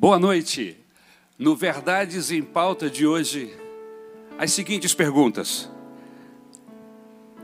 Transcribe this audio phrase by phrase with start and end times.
[0.00, 0.76] Boa noite.
[1.36, 3.52] No Verdades em Pauta de hoje,
[4.38, 5.68] as seguintes perguntas: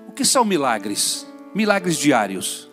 [0.08, 1.26] O que são milagres?
[1.52, 2.70] Milagres diários.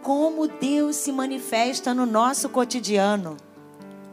[0.00, 3.36] Como Deus se manifesta no nosso cotidiano?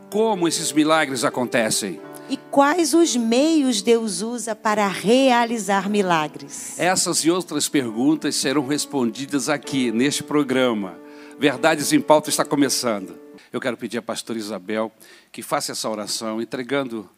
[0.10, 2.02] Como esses milagres acontecem?
[2.28, 6.80] E quais os meios Deus usa para realizar milagres?
[6.80, 11.03] Essas e outras perguntas serão respondidas aqui neste programa.
[11.40, 13.20] Verdades em Pauta está começando.
[13.52, 14.92] Eu quero pedir à pastora Isabel
[15.32, 17.10] que faça essa oração, entregando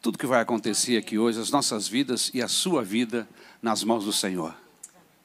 [0.00, 3.28] tudo que vai acontecer aqui hoje, as nossas vidas e a sua vida
[3.60, 4.54] nas mãos do Senhor.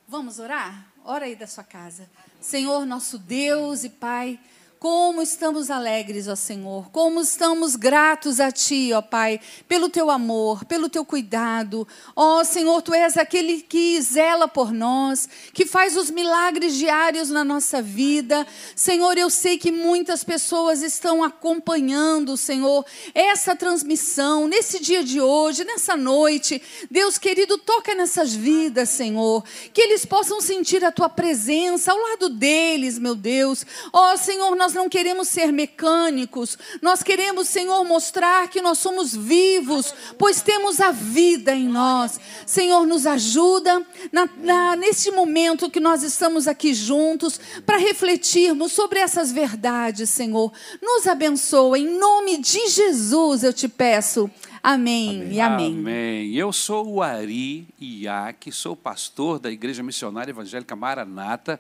[0.08, 0.88] Vamos orar?
[1.06, 2.10] Ora aí da sua casa.
[2.42, 4.40] Senhor, nosso Deus e Pai.
[4.80, 6.90] Como estamos alegres, ó Senhor.
[6.90, 11.86] Como estamos gratos a Ti, ó Pai, pelo Teu amor, pelo Teu cuidado.
[12.16, 17.44] Ó Senhor, Tu és aquele que zela por nós, que faz os milagres diários na
[17.44, 18.48] nossa vida.
[18.74, 25.66] Senhor, eu sei que muitas pessoas estão acompanhando, Senhor, essa transmissão nesse dia de hoje,
[25.66, 26.62] nessa noite.
[26.90, 29.44] Deus querido, toca nessas vidas, Senhor.
[29.74, 33.66] Que eles possam sentir a Tua presença ao lado deles, meu Deus.
[33.92, 39.16] Ó Senhor, nós nós não queremos ser mecânicos, nós queremos, Senhor, mostrar que nós somos
[39.16, 42.20] vivos, pois temos a vida em nós.
[42.46, 49.00] Senhor, nos ajuda na, na, nesse momento que nós estamos aqui juntos para refletirmos sobre
[49.00, 50.54] essas verdades, Senhor.
[50.80, 54.30] Nos abençoa, em nome de Jesus eu te peço.
[54.62, 55.32] Amém, amém.
[55.32, 55.80] e amém.
[55.80, 56.36] Amém.
[56.36, 61.60] Eu sou o Ari Iac, sou pastor da Igreja Missionária Evangélica Maranata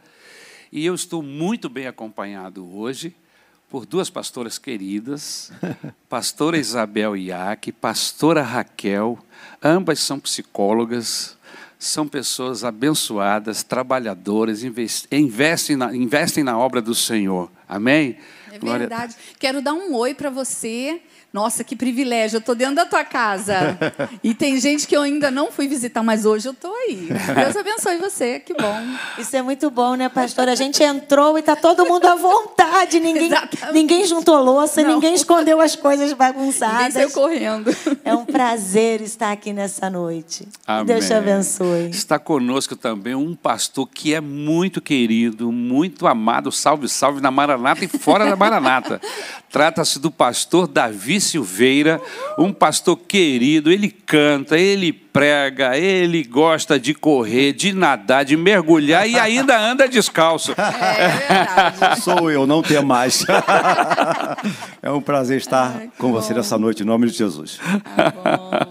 [0.71, 3.15] e eu estou muito bem acompanhado hoje
[3.69, 5.51] por duas pastoras queridas,
[6.09, 9.17] pastora Isabel Iac, pastora Raquel,
[9.63, 11.37] ambas são psicólogas,
[11.77, 17.49] são pessoas abençoadas, trabalhadoras, investem na, investem na obra do Senhor.
[17.67, 18.17] Amém?
[18.67, 19.13] É verdade.
[19.13, 19.35] Glória...
[19.39, 23.77] Quero dar um oi para você nossa, que privilégio, eu estou dentro da tua casa.
[24.23, 27.07] E tem gente que eu ainda não fui visitar, mas hoje eu estou aí.
[27.35, 28.81] Deus abençoe você, que bom.
[29.17, 30.49] Isso é muito bom, né, pastor?
[30.49, 32.99] A gente entrou e está todo mundo à vontade.
[32.99, 33.29] Ninguém,
[33.71, 34.95] ninguém juntou louça, não.
[34.95, 36.77] ninguém escondeu as coisas bagunçadas.
[36.77, 37.75] Ninguém saiu correndo.
[38.03, 40.47] É um prazer estar aqui nessa noite.
[40.67, 40.85] Amém.
[40.85, 41.89] Deus te abençoe.
[41.89, 46.51] Está conosco também um pastor que é muito querido, muito amado.
[46.51, 48.48] Salve, salve na Maranata e fora da Maranata.
[49.49, 51.99] Trata-se do pastor Davi Silveira,
[52.37, 59.09] um pastor querido, ele canta, ele prega, ele gosta de correr, de nadar, de mergulhar
[59.09, 60.53] e ainda anda descalço.
[60.53, 61.95] É, é.
[61.95, 63.25] Sou eu, não tem mais.
[64.81, 66.13] é um prazer estar com bom.
[66.13, 67.59] você nessa noite, em nome de Jesus.
[67.97, 68.67] Ah,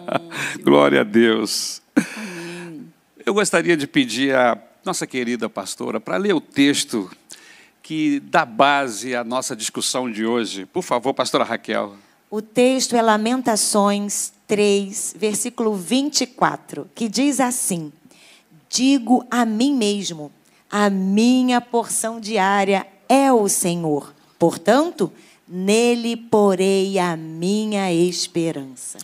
[0.62, 1.83] Glória a Deus.
[1.97, 2.89] Amém.
[3.27, 7.10] Eu gostaria de pedir à nossa querida pastora para ler o texto
[7.88, 10.66] que dá base à nossa discussão de hoje.
[10.66, 11.97] Por favor, pastora Raquel.
[12.31, 17.91] O texto é Lamentações 3, versículo 24, que diz assim:
[18.69, 20.31] Digo a mim mesmo,
[20.71, 24.12] a minha porção diária é o Senhor.
[24.38, 25.10] Portanto,
[25.48, 28.98] nele porei a minha esperança.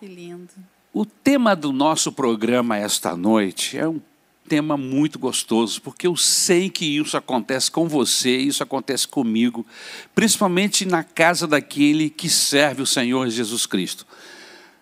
[0.00, 0.50] Que lindo.
[0.92, 4.00] O tema do nosso programa esta noite é um
[4.46, 9.66] tema muito gostoso, porque eu sei que isso acontece com você, isso acontece comigo,
[10.14, 14.06] principalmente na casa daquele que serve o Senhor Jesus Cristo.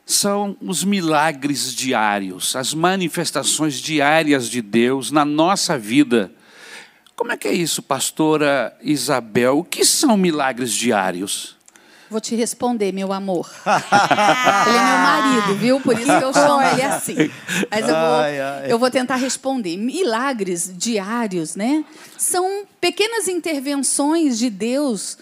[0.06, 6.30] São os milagres diários, as manifestações diárias de Deus na nossa vida.
[7.16, 9.58] Como é que é isso, pastora Isabel?
[9.58, 11.56] O que são milagres diários?
[12.10, 13.50] Vou te responder, meu amor.
[13.66, 15.80] ele é meu marido, viu?
[15.80, 17.30] Por isso que eu chamo ele assim.
[17.70, 18.24] Mas eu vou,
[18.68, 19.76] eu vou tentar responder.
[19.76, 21.84] Milagres diários, né?
[22.18, 25.18] São pequenas intervenções de Deus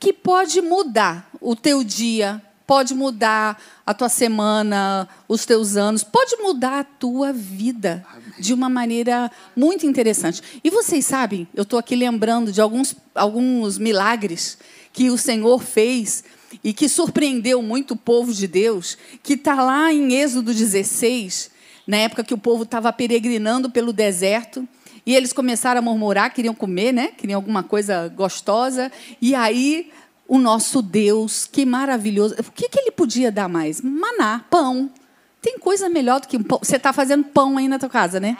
[0.00, 6.36] que pode mudar o teu dia, pode mudar a tua semana, os teus anos, pode
[6.36, 8.04] mudar a tua vida
[8.38, 10.42] de uma maneira muito interessante.
[10.62, 14.58] E vocês sabem, eu estou aqui lembrando de alguns, alguns milagres
[14.92, 16.24] que o Senhor fez
[16.62, 21.50] e que surpreendeu muito o povo de Deus, que está lá em Êxodo 16,
[21.86, 24.66] na época que o povo estava peregrinando pelo deserto,
[25.06, 27.08] e eles começaram a murmurar, queriam comer, né?
[27.08, 28.90] Queriam alguma coisa gostosa,
[29.20, 29.90] e aí
[30.26, 32.34] o nosso Deus, que maravilhoso.
[32.38, 33.80] O que, que ele podia dar mais?
[33.80, 34.90] Maná, pão.
[35.40, 36.58] Tem coisa melhor do que pão.
[36.62, 38.36] Você está fazendo pão aí na tua casa, né?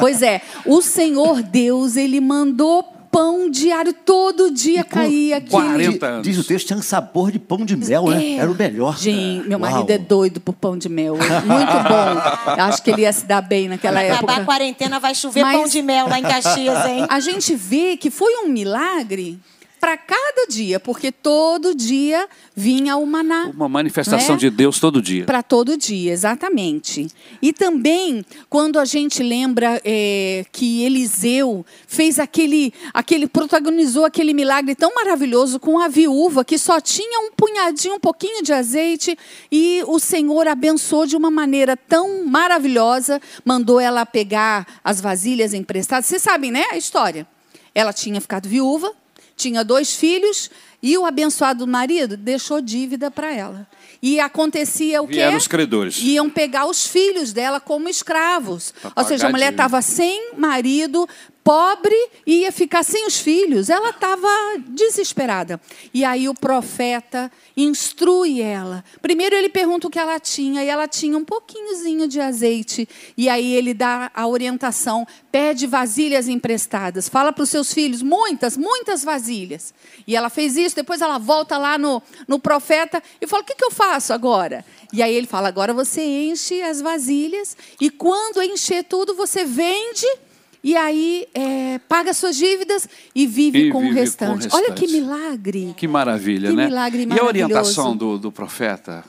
[0.00, 0.40] pois é.
[0.64, 5.50] O Senhor Deus, ele mandou pão diário, todo dia caía aquele.
[5.50, 6.22] 40 anos.
[6.22, 8.14] Diz o texto, tinha um sabor de pão de mel, né?
[8.14, 8.18] é.
[8.18, 8.36] né?
[8.36, 8.96] Era o melhor.
[8.96, 9.70] Gente, meu Uau.
[9.70, 11.16] marido é doido por pão de mel.
[11.16, 12.62] Muito bom.
[12.62, 14.24] Acho que ele ia se dar bem naquela época.
[14.24, 17.06] Acabar a quarentena, vai chover Mas pão de mel lá em Caxias, hein?
[17.08, 19.38] A gente vê que foi um milagre
[19.80, 23.50] para cada dia, porque todo dia vinha o maná.
[23.54, 24.40] Uma manifestação né?
[24.40, 25.24] de Deus todo dia.
[25.24, 27.08] Para todo dia, exatamente.
[27.40, 34.74] E também, quando a gente lembra é, que Eliseu fez aquele, aquele, protagonizou aquele milagre
[34.74, 39.16] tão maravilhoso com a viúva que só tinha um punhadinho, um pouquinho de azeite,
[39.50, 46.04] e o Senhor abençoou de uma maneira tão maravilhosa, mandou ela pegar as vasilhas emprestadas.
[46.04, 47.26] Vocês sabem, né, a história?
[47.74, 48.92] Ela tinha ficado viúva,
[49.40, 50.50] tinha dois filhos
[50.82, 53.66] e o abençoado marido deixou dívida para ela.
[54.02, 55.14] E acontecia o quê?
[55.14, 55.98] Vieram os credores.
[56.00, 58.72] Iam pegar os filhos dela como escravos.
[58.96, 61.06] Ou seja, a mulher estava sem marido,
[61.42, 61.96] pobre
[62.26, 63.68] e ia ficar sem os filhos.
[63.68, 64.28] Ela estava
[64.68, 65.60] desesperada.
[65.92, 68.84] E aí o profeta instrui ela.
[69.00, 72.88] Primeiro ele pergunta o que ela tinha, e ela tinha um pouquinhozinho de azeite.
[73.16, 77.08] E aí ele dá a orientação: pede vasilhas emprestadas.
[77.08, 79.74] Fala para os seus filhos, muitas, muitas vasilhas.
[80.06, 83.54] E ela fez isso, depois ela volta lá no, no profeta e fala: o que,
[83.54, 84.64] que eu faço agora?
[84.92, 90.06] E aí ele fala: agora você enche as vasilhas, e quando encher tudo, você vende
[90.62, 94.48] e aí é, paga suas dívidas e vive, e com, vive o restante.
[94.52, 95.74] Olha que milagre.
[95.76, 96.66] Que maravilha, que né?
[96.66, 99.04] Milagre e a orientação do, do profeta?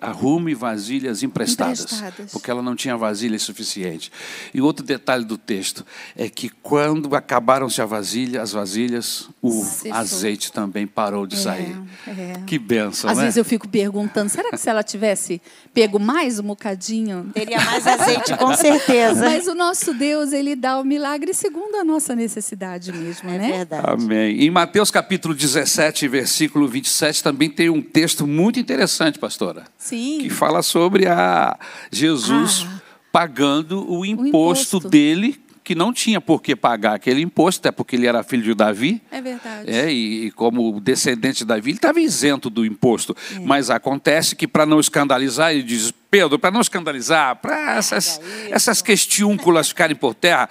[0.00, 4.10] Arrume vasilhas emprestadas, emprestadas, porque ela não tinha vasilha suficiente.
[4.52, 5.84] E outro detalhe do texto
[6.16, 9.92] é que quando acabaram-se a vasilha, as vasilhas, o Cessou.
[9.92, 11.76] azeite também parou de é, sair.
[12.06, 12.40] É.
[12.46, 13.24] Que benção, Às né?
[13.24, 15.40] vezes eu fico perguntando, será que se ela tivesse
[15.72, 19.20] pego mais um bocadinho, teria mais azeite com certeza.
[19.24, 23.52] Mas o nosso Deus, ele dá o milagre segundo a nossa necessidade mesmo, é né?
[23.52, 23.86] Verdade.
[23.86, 24.42] Amém.
[24.42, 29.64] Em Mateus capítulo 17, versículo 27, também tem um texto muito interessante, pastora.
[29.78, 29.89] Sim.
[30.20, 31.58] Que fala sobre a
[31.90, 32.80] Jesus ah,
[33.12, 37.70] pagando o imposto, o imposto, dele, que não tinha por que pagar aquele imposto, até
[37.70, 39.00] porque ele era filho de Davi.
[39.10, 39.70] É verdade.
[39.70, 43.16] É, e, e como descendente de Davi, ele estava isento do imposto.
[43.34, 43.38] É.
[43.38, 48.20] Mas acontece que, para não escandalizar, ele diz: Pedro, para não escandalizar, para essas,
[48.50, 50.48] essas questiúnculas ficarem por terra,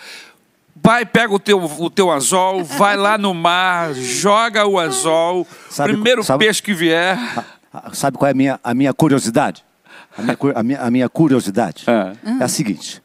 [0.82, 5.92] Vai, pega o teu, o teu anzol, vai lá no mar, joga o anzol, sabe,
[5.92, 7.18] primeiro sabe, peixe que vier.
[7.94, 9.64] Sabe qual é a minha, a minha curiosidade?
[10.18, 12.42] A minha, a minha, a minha curiosidade é.
[12.42, 13.02] é a seguinte: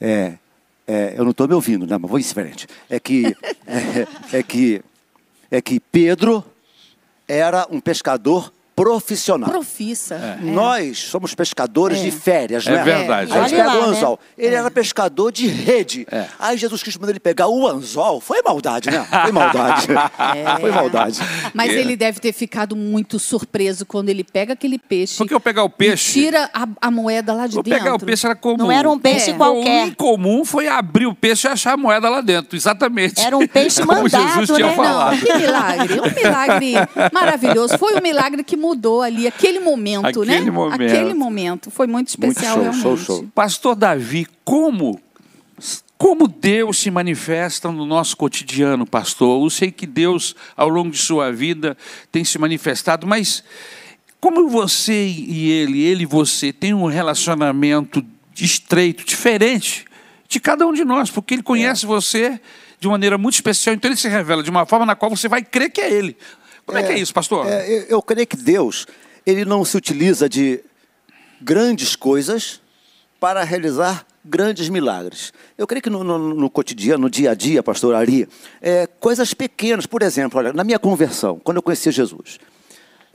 [0.00, 0.34] é,
[0.86, 2.66] é, eu não estou me ouvindo, né, mas vou em frente.
[2.90, 3.36] É que,
[3.66, 4.82] é, é, que,
[5.50, 6.44] é que Pedro
[7.26, 9.50] era um pescador profissional.
[9.50, 10.14] Profissa.
[10.14, 10.38] É.
[10.42, 12.02] Nós somos pescadores é.
[12.02, 12.80] de férias, é né?
[12.80, 13.32] É verdade.
[13.32, 14.18] A gente pega o anzol.
[14.36, 14.44] Né?
[14.46, 16.06] Ele era pescador de rede.
[16.10, 16.26] É.
[16.38, 18.20] Aí Jesus Cristo mandou ele pegar o anzol.
[18.20, 19.06] Foi maldade, né?
[19.22, 19.86] Foi maldade.
[19.90, 20.60] É.
[20.60, 21.20] Foi maldade.
[21.52, 25.18] Mas ele deve ter ficado muito surpreso quando ele pega aquele peixe.
[25.18, 26.12] Porque eu pegar o peixe.
[26.12, 27.78] tira a, a moeda lá de eu dentro.
[27.78, 28.56] pegar o peixe era comum.
[28.56, 29.84] Não era um peixe qualquer.
[29.84, 32.56] O incomum foi abrir o peixe e achar a moeda lá dentro.
[32.56, 33.20] Exatamente.
[33.20, 34.74] Era um peixe mandado, Como Jesus tinha né?
[34.74, 35.16] falado.
[35.16, 36.00] Não, que milagre.
[36.00, 36.74] Um milagre
[37.12, 37.78] maravilhoso.
[37.78, 40.50] Foi um milagre que mudou ali aquele momento, aquele né?
[40.50, 40.82] Momento.
[40.82, 41.70] Aquele momento.
[41.70, 43.04] Foi muito especial, muito show, realmente.
[43.04, 43.28] Show, show.
[43.34, 45.00] Pastor Davi, como
[45.98, 49.40] como Deus se manifesta no nosso cotidiano, pastor?
[49.40, 51.76] Eu sei que Deus, ao longo de sua vida,
[52.10, 53.44] tem se manifestado, mas
[54.18, 58.04] como você e ele, ele e você, tem um relacionamento
[58.36, 59.84] estreito, diferente
[60.28, 61.88] de cada um de nós, porque ele conhece é.
[61.88, 62.40] você
[62.80, 65.40] de maneira muito especial, então ele se revela de uma forma na qual você vai
[65.40, 66.16] crer que é ele.
[66.66, 67.46] Como é, é que é isso, pastor?
[67.46, 68.86] É, eu, eu creio que Deus,
[69.26, 70.62] ele não se utiliza de
[71.40, 72.60] grandes coisas
[73.18, 75.32] para realizar grandes milagres.
[75.58, 78.28] Eu creio que no, no, no cotidiano, no dia a dia, pastor Ari,
[78.60, 82.38] é, coisas pequenas, por exemplo, olha, na minha conversão, quando eu conheci Jesus,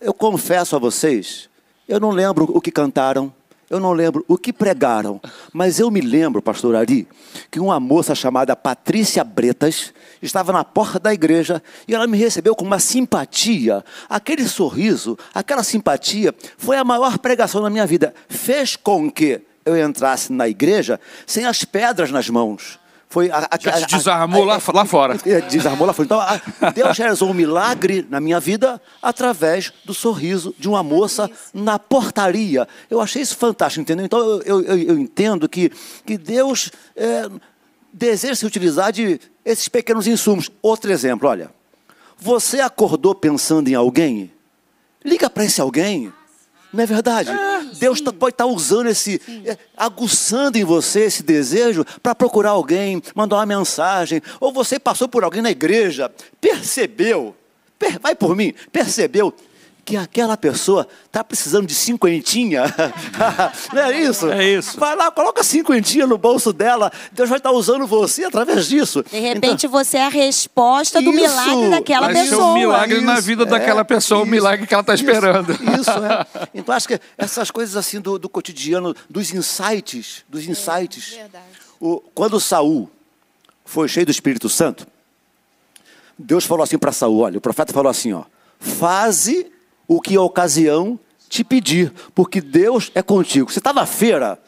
[0.01, 1.49] eu confesso a vocês,
[1.87, 3.33] eu não lembro o que cantaram,
[3.69, 5.19] eu não lembro o que pregaram,
[5.53, 7.07] mas eu me lembro, pastor Ari,
[7.51, 12.55] que uma moça chamada Patrícia Bretas estava na porta da igreja e ela me recebeu
[12.55, 13.83] com uma simpatia.
[14.09, 18.13] Aquele sorriso, aquela simpatia, foi a maior pregação da minha vida.
[18.29, 22.79] Fez com que eu entrasse na igreja sem as pedras nas mãos.
[23.09, 25.15] Foi a, a, Já desarmou a, lá, lá fora.
[25.49, 26.05] Desarmou lá fora.
[26.05, 31.79] Então, Deus realizou um milagre na minha vida através do sorriso de uma moça na
[31.79, 32.67] portaria.
[32.89, 34.05] Eu achei isso fantástico, entendeu?
[34.05, 35.71] Então, eu, eu, eu entendo que,
[36.05, 37.29] que Deus é,
[37.97, 40.51] deseja se utilizar de esses pequenos insumos.
[40.61, 41.51] Outro exemplo, olha.
[42.19, 44.31] Você acordou pensando em alguém?
[45.03, 46.11] Liga para esse alguém.
[46.73, 47.29] Não é verdade?
[47.29, 52.13] É, Deus tá, pode estar tá usando esse, é, aguçando em você esse desejo para
[52.13, 54.21] procurar alguém, mandar uma mensagem.
[54.39, 56.11] Ou você passou por alguém na igreja,
[56.41, 57.35] percebeu,
[57.79, 59.33] per, vai por mim, percebeu
[59.87, 62.63] que aquela pessoa está precisando de cinquentinha.
[63.71, 64.29] Não é isso?
[64.29, 64.77] É isso.
[64.77, 66.91] Vai lá, coloca cinquentinha no bolso dela.
[67.13, 69.01] Deus vai estar usando você através disso.
[69.09, 72.41] De repente então, você é a resposta do isso, milagre daquela vai pessoa.
[72.41, 74.93] Ser um milagre isso, na vida é, daquela pessoa, o um milagre que ela está
[74.93, 75.53] esperando.
[75.53, 76.47] Isso, é.
[76.53, 81.13] Então acho que essas coisas assim do, do cotidiano, dos insights, dos é, insights.
[81.13, 81.45] É, verdade.
[81.79, 82.91] O, quando Saul
[83.63, 84.85] foi cheio do Espírito Santo,
[86.19, 88.23] Deus falou assim para Saul, olha, o profeta falou assim, ó,
[88.59, 89.55] faze
[89.87, 93.51] o que a ocasião te pedir, porque Deus é contigo.
[93.51, 94.39] Você está na feira,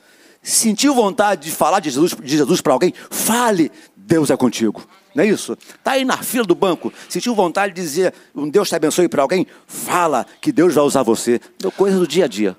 [0.41, 2.93] sentiu vontade de falar de Jesus, de Jesus para alguém?
[3.09, 4.87] Fale, Deus é contigo.
[5.13, 5.53] Não é isso?
[5.53, 9.21] Está aí na fila do banco, sentiu vontade de dizer um Deus te abençoe para
[9.21, 9.47] alguém?
[9.67, 11.41] Fala que Deus vai usar você.
[11.75, 12.55] Coisa do dia a dia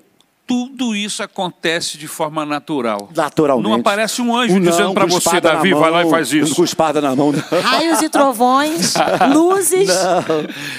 [0.51, 3.09] tudo isso acontece de forma natural.
[3.15, 3.69] Naturalmente.
[3.69, 6.53] Não aparece um anjo não, dizendo para você, Davi, mão, vai lá e faz isso.
[6.53, 7.31] Com espada na mão.
[7.31, 7.61] Não.
[7.61, 8.95] Raios e trovões,
[9.33, 9.87] luzes.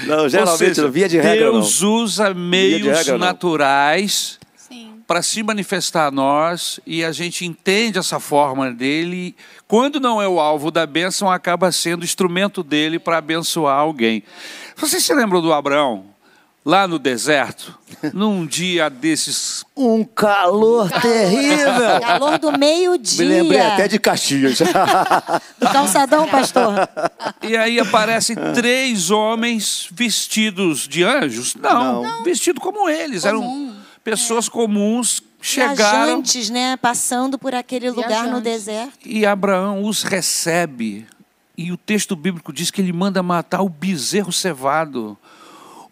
[0.07, 1.91] Não, não geralmente, seja, via de regra Deus não.
[1.95, 4.39] usa meios regra, naturais
[5.07, 9.35] para se manifestar a nós e a gente entende essa forma dele.
[9.67, 14.23] Quando não é o alvo da bênção, acaba sendo instrumento dele para abençoar alguém.
[14.77, 16.12] Você se lembra do Abraão?
[16.65, 17.77] Lá no deserto,
[18.13, 19.65] num dia desses.
[19.77, 21.03] Um calor, calor.
[21.03, 22.01] terrível!
[22.01, 23.25] Calor do meio-dia.
[23.25, 24.59] Me lembrei até de Caxias.
[25.59, 26.89] do calçadão, pastor.
[27.43, 31.55] E aí aparecem três homens vestidos de anjos?
[31.55, 32.25] Não, Não.
[32.25, 33.25] vestidos como eles.
[33.25, 33.69] Comum.
[33.69, 34.51] Eram pessoas é.
[34.51, 35.23] comuns.
[35.45, 35.75] Chegaram.
[35.75, 36.77] Viajantes, né?
[36.77, 38.17] Passando por aquele Viajantes.
[38.17, 38.99] lugar no deserto.
[39.05, 41.05] E Abraão os recebe.
[41.59, 45.19] E o texto bíblico diz que ele manda matar o bezerro cevado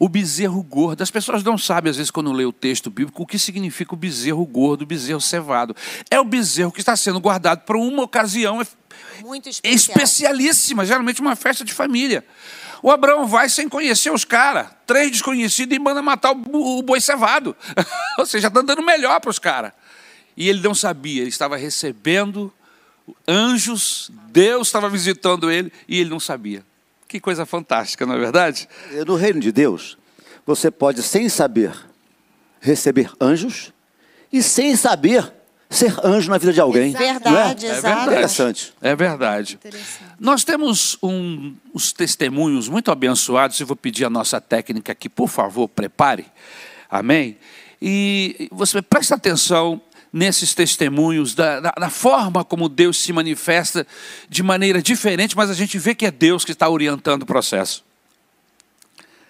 [0.00, 1.02] o bezerro gordo.
[1.02, 3.96] As pessoas não sabem, às vezes, quando lê o texto bíblico, o que significa o
[3.96, 5.76] bezerro gordo, o bezerro cevado.
[6.10, 8.66] É o bezerro que está sendo guardado para uma ocasião
[9.62, 12.24] especialíssima, geralmente uma festa de família.
[12.82, 16.98] O Abraão vai sem conhecer os caras, três desconhecidos, e manda matar o, o boi
[16.98, 17.54] cevado.
[18.18, 19.72] Ou seja, está dando melhor para os caras.
[20.34, 22.50] E ele não sabia, ele estava recebendo
[23.28, 26.64] anjos, Deus estava visitando ele e ele não sabia.
[27.10, 28.68] Que coisa fantástica, não é verdade?
[29.04, 29.98] No reino de Deus,
[30.46, 31.74] você pode, sem saber,
[32.60, 33.72] receber anjos
[34.32, 35.32] e sem saber
[35.68, 36.94] ser anjo na vida de alguém.
[36.94, 37.70] É verdade, é?
[37.70, 38.10] exato.
[38.10, 38.72] É interessante.
[38.80, 39.58] É verdade.
[40.20, 43.58] Nós temos um, uns testemunhos muito abençoados.
[43.58, 46.26] Eu vou pedir a nossa técnica aqui, por favor, prepare.
[46.88, 47.36] Amém?
[47.82, 53.86] E você presta atenção nesses testemunhos, da, da, da, forma como Deus se manifesta
[54.28, 57.84] de maneira diferente, mas a gente vê que é Deus que está orientando o processo.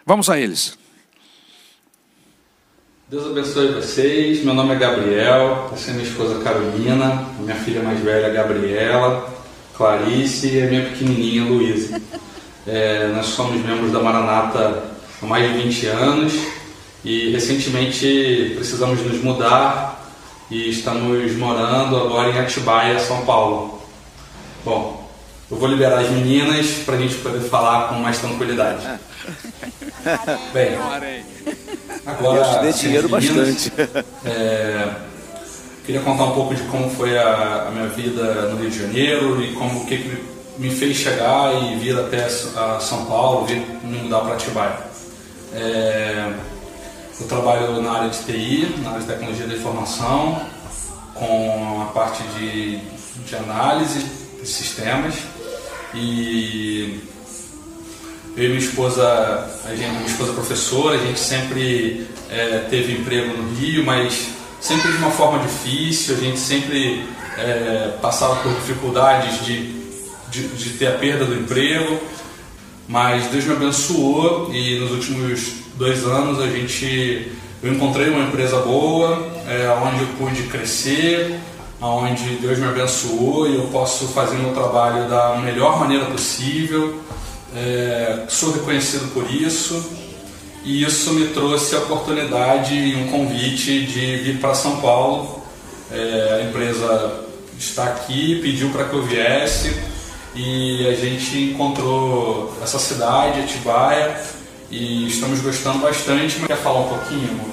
[0.06, 0.78] Vamos a eles.
[3.08, 4.44] Deus abençoe vocês.
[4.44, 9.28] Meu nome é Gabriel, essa é minha esposa Carolina, minha filha mais velha Gabriela,
[9.76, 12.00] Clarice e a minha pequenininha Luísa.
[12.66, 14.84] É, nós somos membros da Maranata
[15.20, 16.34] há mais de 20 anos
[17.04, 20.00] e recentemente precisamos nos mudar
[20.50, 23.80] e estamos morando agora em Atibaia, São Paulo.
[24.64, 25.09] Bom,
[25.49, 28.85] eu vou liberar as meninas para a gente poder falar com mais tranquilidade.
[30.52, 30.76] Bem,
[32.04, 33.73] agora eu te dei dinheiro meninas, bastante.
[34.25, 34.88] É,
[35.87, 39.42] queria contar um pouco de como foi a, a, minha vida no Rio de Janeiro
[39.42, 40.25] e como o que, que
[40.59, 44.78] me fez chegar e vir até a São Paulo, vir me mudar para Atibaia.
[45.54, 46.33] É,
[47.20, 50.40] eu trabalho na área de TI, na área de tecnologia da informação,
[51.14, 52.78] com a parte de,
[53.26, 54.04] de análise
[54.40, 55.16] de sistemas.
[55.94, 57.00] E
[58.36, 59.04] eu e minha esposa,
[59.64, 64.28] a gente, minha esposa é professora, a gente sempre é, teve emprego no Rio, mas
[64.60, 67.04] sempre de uma forma difícil, a gente sempre
[67.36, 69.72] é, passava por dificuldades de,
[70.30, 72.00] de, de ter a perda do emprego.
[72.88, 77.32] Mas Deus me abençoou e nos últimos dois anos a gente
[77.62, 81.40] eu encontrei uma empresa boa, é, onde eu pude crescer,
[81.80, 87.00] onde Deus me abençoou e eu posso fazer meu trabalho da melhor maneira possível.
[87.56, 89.90] É, sou reconhecido por isso
[90.64, 95.42] e isso me trouxe a oportunidade e um convite de vir para São Paulo.
[95.90, 97.25] É, a empresa
[97.58, 99.75] está aqui, pediu para que eu viesse
[100.34, 104.39] e a gente encontrou essa cidade, Atibaia,
[104.70, 106.40] e estamos gostando bastante.
[106.46, 107.50] Quer falar um pouquinho, amor?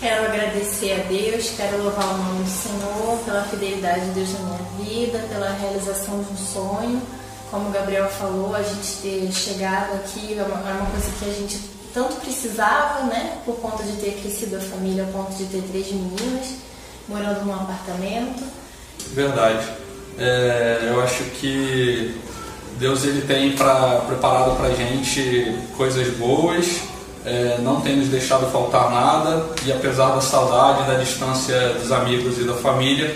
[0.00, 4.38] Quero agradecer a Deus, quero louvar o nome do Senhor pela fidelidade de Deus na
[4.40, 7.02] minha vida, pela realização de um sonho.
[7.50, 11.28] Como o Gabriel falou, a gente ter chegado aqui é uma, é uma coisa que
[11.28, 11.60] a gente
[11.92, 13.38] tanto precisava, né?
[13.44, 16.54] Por conta de ter crescido a família, ao ponto de ter três meninas,
[17.06, 18.42] morando num apartamento.
[19.12, 19.68] Verdade.
[20.18, 22.14] É, eu acho que
[22.80, 26.80] Deus ele tem pra, preparado para gente coisas boas,
[27.26, 32.38] é, não tem nos deixado faltar nada e apesar da saudade, da distância dos amigos
[32.38, 33.14] e da família,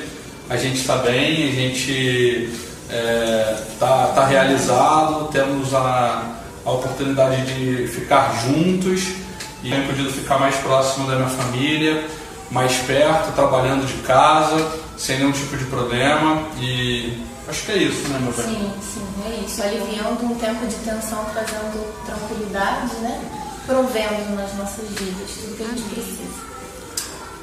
[0.51, 2.51] a gente está bem, a gente
[2.91, 9.15] está é, tá, tá realizado, temos a, a oportunidade de ficar juntos
[9.63, 12.05] e tenho podido ficar mais próximo da minha família,
[12.51, 17.19] mais perto, trabalhando de casa, sem nenhum tipo de problema e
[17.49, 18.45] acho que é isso, né, meu bem?
[18.45, 19.63] Sim, sim, é isso.
[19.63, 23.21] Aliviando um tempo de tensão, trazendo tranquilidade, né?
[23.67, 26.45] Provendo nas nossas vidas tudo que a gente precisa.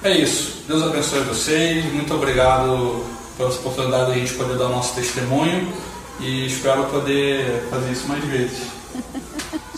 [0.04, 0.64] É isso.
[0.68, 1.86] Deus abençoe vocês.
[1.94, 3.06] Muito obrigado
[3.38, 5.74] pela oportunidade de a gente poder dar o nosso testemunho
[6.20, 8.68] e espero poder fazer isso mais vezes.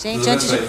[0.01, 0.59] Gente, antes de,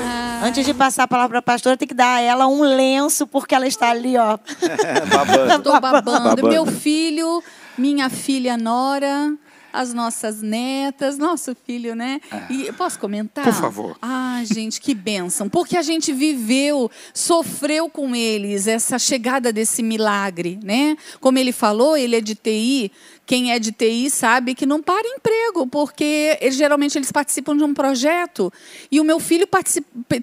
[0.45, 3.27] antes de, passar a palavra para a pastora, tem que dar a ela um lenço,
[3.27, 4.39] porque ela está ali, ó.
[5.11, 5.53] babando.
[5.57, 6.13] Estou babando.
[6.13, 6.49] babando.
[6.49, 7.43] Meu filho,
[7.77, 9.33] minha filha Nora,
[9.75, 12.21] as nossas netas, nosso filho, né?
[12.31, 12.53] É.
[12.53, 13.45] E posso comentar?
[13.45, 13.99] Por favor.
[14.01, 15.49] Ah, gente, que bênção.
[15.49, 20.97] Porque a gente viveu, sofreu com eles essa chegada desse milagre, né?
[21.21, 22.93] Como ele falou, ele é de TI,
[23.27, 27.65] quem é de TI sabe que não para emprego, porque eles, geralmente eles participam de
[27.65, 28.53] um projeto.
[28.91, 29.49] E o meu filho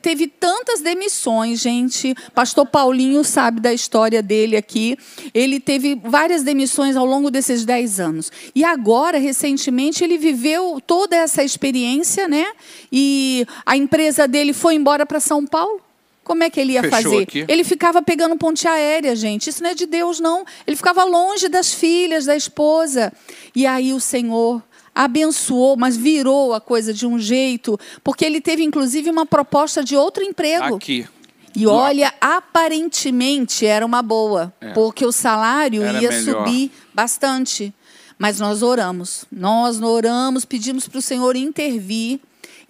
[0.01, 2.15] teve tantas demissões, gente.
[2.33, 4.97] Pastor Paulinho sabe da história dele aqui.
[5.33, 8.31] Ele teve várias demissões ao longo desses 10 anos.
[8.53, 12.45] E agora, recentemente, ele viveu toda essa experiência, né?
[12.91, 15.90] E a empresa dele foi embora para São Paulo.
[16.23, 17.23] Como é que ele ia Fechou fazer?
[17.23, 17.45] Aqui.
[17.47, 19.49] Ele ficava pegando ponte aérea, gente.
[19.49, 20.45] Isso não é de Deus, não.
[20.67, 23.11] Ele ficava longe das filhas, da esposa.
[23.55, 24.61] E aí o Senhor
[24.93, 29.95] abençoou, mas virou a coisa de um jeito, porque ele teve inclusive uma proposta de
[29.95, 30.75] outro emprego.
[30.75, 31.07] Aqui.
[31.55, 34.71] E olha, aparentemente era uma boa, é.
[34.71, 36.45] porque o salário era ia melhor.
[36.45, 37.73] subir bastante.
[38.17, 42.19] Mas nós oramos, nós oramos, pedimos para o Senhor intervir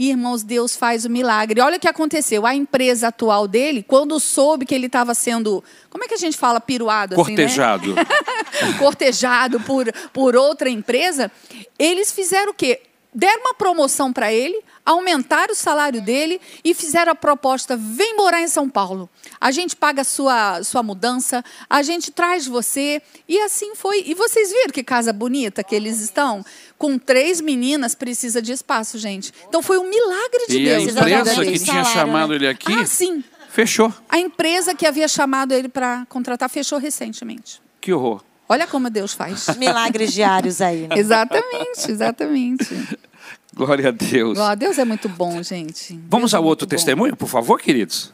[0.10, 1.62] irmãos, Deus faz o milagre.
[1.62, 2.46] Olha o que aconteceu.
[2.46, 5.64] A empresa atual dele, quando soube que ele estava sendo.
[5.90, 7.16] Como é que a gente fala piruado?
[7.16, 7.92] Cortejado.
[7.92, 8.78] Assim, né?
[8.80, 11.32] Cortejado por, por outra empresa.
[11.78, 12.82] Eles fizeram o quê?
[13.14, 18.42] Deram uma promoção para ele, aumentaram o salário dele e fizeram a proposta: vem morar
[18.42, 19.10] em São Paulo.
[19.40, 23.02] A gente paga a sua, sua mudança, a gente traz você.
[23.28, 24.06] E assim foi.
[24.08, 26.46] E vocês viram que casa bonita que eles estão?
[26.82, 29.32] Com três meninas, precisa de espaço, gente.
[29.48, 30.84] Então foi um milagre de e Deus.
[30.84, 32.36] E a empresa que tinha salário, chamado né?
[32.38, 32.74] ele aqui.
[32.74, 33.24] Ah, sim.
[33.52, 33.94] Fechou.
[34.10, 37.62] A empresa que havia chamado ele para contratar fechou recentemente.
[37.80, 38.24] Que horror.
[38.50, 39.46] Olha como Deus faz.
[39.60, 40.88] Milagres diários aí.
[40.88, 40.96] Né?
[40.98, 43.00] exatamente, exatamente.
[43.54, 44.34] Glória a Deus.
[44.34, 45.94] Glória a Deus é muito bom, gente.
[46.10, 48.12] Vamos Deus ao é outro testemunho, por favor, queridos.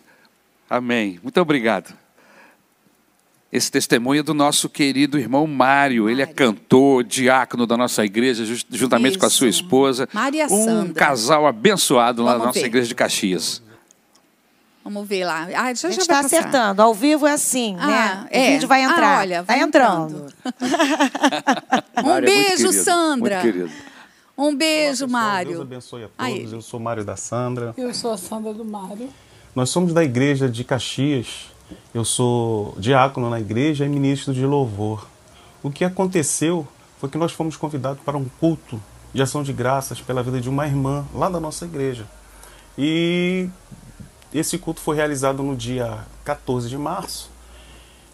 [0.70, 1.22] Amém.
[1.24, 1.96] Muito obrigado.
[3.58, 6.08] Esse testemunho é do nosso querido irmão Mário.
[6.08, 9.20] Ele é cantor, diácono da nossa igreja, juntamente Isso.
[9.20, 10.08] com a sua esposa.
[10.14, 10.94] Maria um Sandra.
[10.94, 12.68] casal abençoado lá na nossa ver.
[12.68, 13.64] igreja de Caxias.
[14.84, 15.48] Vamos ver lá.
[15.54, 16.82] Ah, a gente está acertando.
[16.82, 18.28] Ao vivo é assim, ah, né?
[18.30, 18.42] É.
[18.42, 19.18] O vídeo vai entrar.
[19.18, 20.28] Ah, olha, vai tá entrando.
[22.06, 23.42] um é beijo, Sandra.
[23.42, 23.72] Muito querido.
[24.38, 25.52] Um beijo, Olá, Mário.
[25.52, 26.26] Deus abençoe a todos.
[26.34, 26.50] Aí.
[26.50, 27.74] Eu sou Mário da Sandra.
[27.76, 29.10] Eu sou a Sandra do Mário.
[29.56, 31.57] Nós somos da igreja de Caxias.
[31.94, 35.08] Eu sou diácono na igreja e ministro de louvor.
[35.62, 36.68] O que aconteceu
[37.00, 38.82] foi que nós fomos convidados para um culto
[39.14, 42.06] de ação de graças pela vida de uma irmã lá da nossa igreja.
[42.78, 43.50] E
[44.34, 47.30] esse culto foi realizado no dia 14 de março.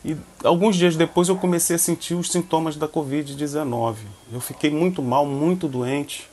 [0.05, 3.95] E alguns dias depois eu comecei a sentir os sintomas da Covid-19.
[4.31, 6.29] Eu fiquei muito mal, muito doente.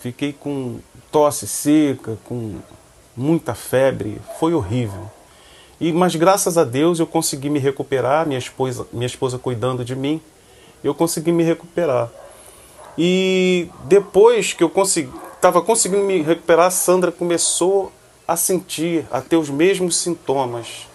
[0.00, 0.78] Fiquei com
[1.10, 2.60] tosse seca, com
[3.16, 5.10] muita febre, foi horrível.
[5.80, 9.94] E mas graças a Deus eu consegui me recuperar, minha esposa, minha esposa cuidando de
[9.94, 10.20] mim,
[10.82, 12.10] eu consegui me recuperar.
[12.96, 17.92] E depois que eu consegui, estava conseguindo me recuperar, a Sandra começou
[18.26, 20.88] a sentir, a ter os mesmos sintomas.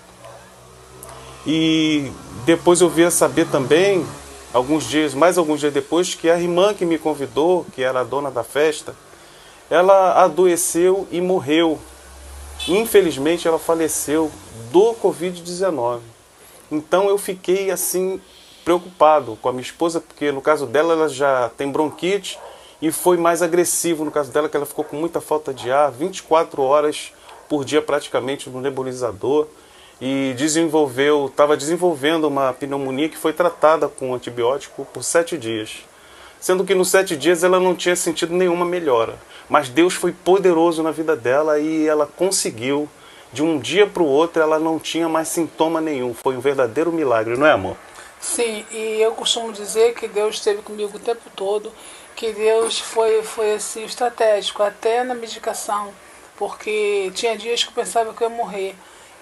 [1.47, 2.11] E
[2.45, 4.05] depois eu vi a saber também,
[4.53, 8.03] alguns dias, mais alguns dias depois, que a irmã que me convidou, que era a
[8.03, 8.93] dona da festa,
[9.69, 11.79] ela adoeceu e morreu
[12.67, 14.31] Infelizmente, ela faleceu
[14.73, 15.99] do Covid-19.
[16.71, 18.19] Então, eu fiquei assim
[18.65, 22.39] preocupado com a minha esposa, porque no caso dela, ela já tem bronquite
[22.81, 25.91] e foi mais agressivo no caso dela, que ela ficou com muita falta de ar,
[25.91, 27.13] 24 horas
[27.47, 29.45] por dia praticamente no nebulizador
[30.01, 35.85] e desenvolveu, estava desenvolvendo uma pneumonia que foi tratada com antibiótico por sete dias.
[36.39, 39.19] Sendo que nos sete dias ela não tinha sentido nenhuma melhora.
[39.47, 42.89] Mas Deus foi poderoso na vida dela e ela conseguiu.
[43.33, 46.13] De um dia para o outro, ela não tinha mais sintoma nenhum.
[46.13, 47.75] Foi um verdadeiro milagre, não é, amor?
[48.21, 51.71] Sim, e eu costumo dizer que Deus esteve comigo o tempo todo,
[52.15, 55.91] que Deus foi, foi assim, estratégico, até na medicação,
[56.37, 58.75] porque tinha dias que eu pensava que eu ia morrer.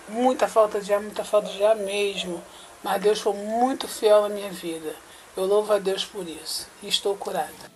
[0.09, 2.43] muita falta de ar, muita falta de ar mesmo.
[2.83, 4.93] Mas Deus foi muito fiel à minha vida.
[5.37, 6.67] Eu louvo a Deus por isso.
[6.83, 7.71] E estou curada.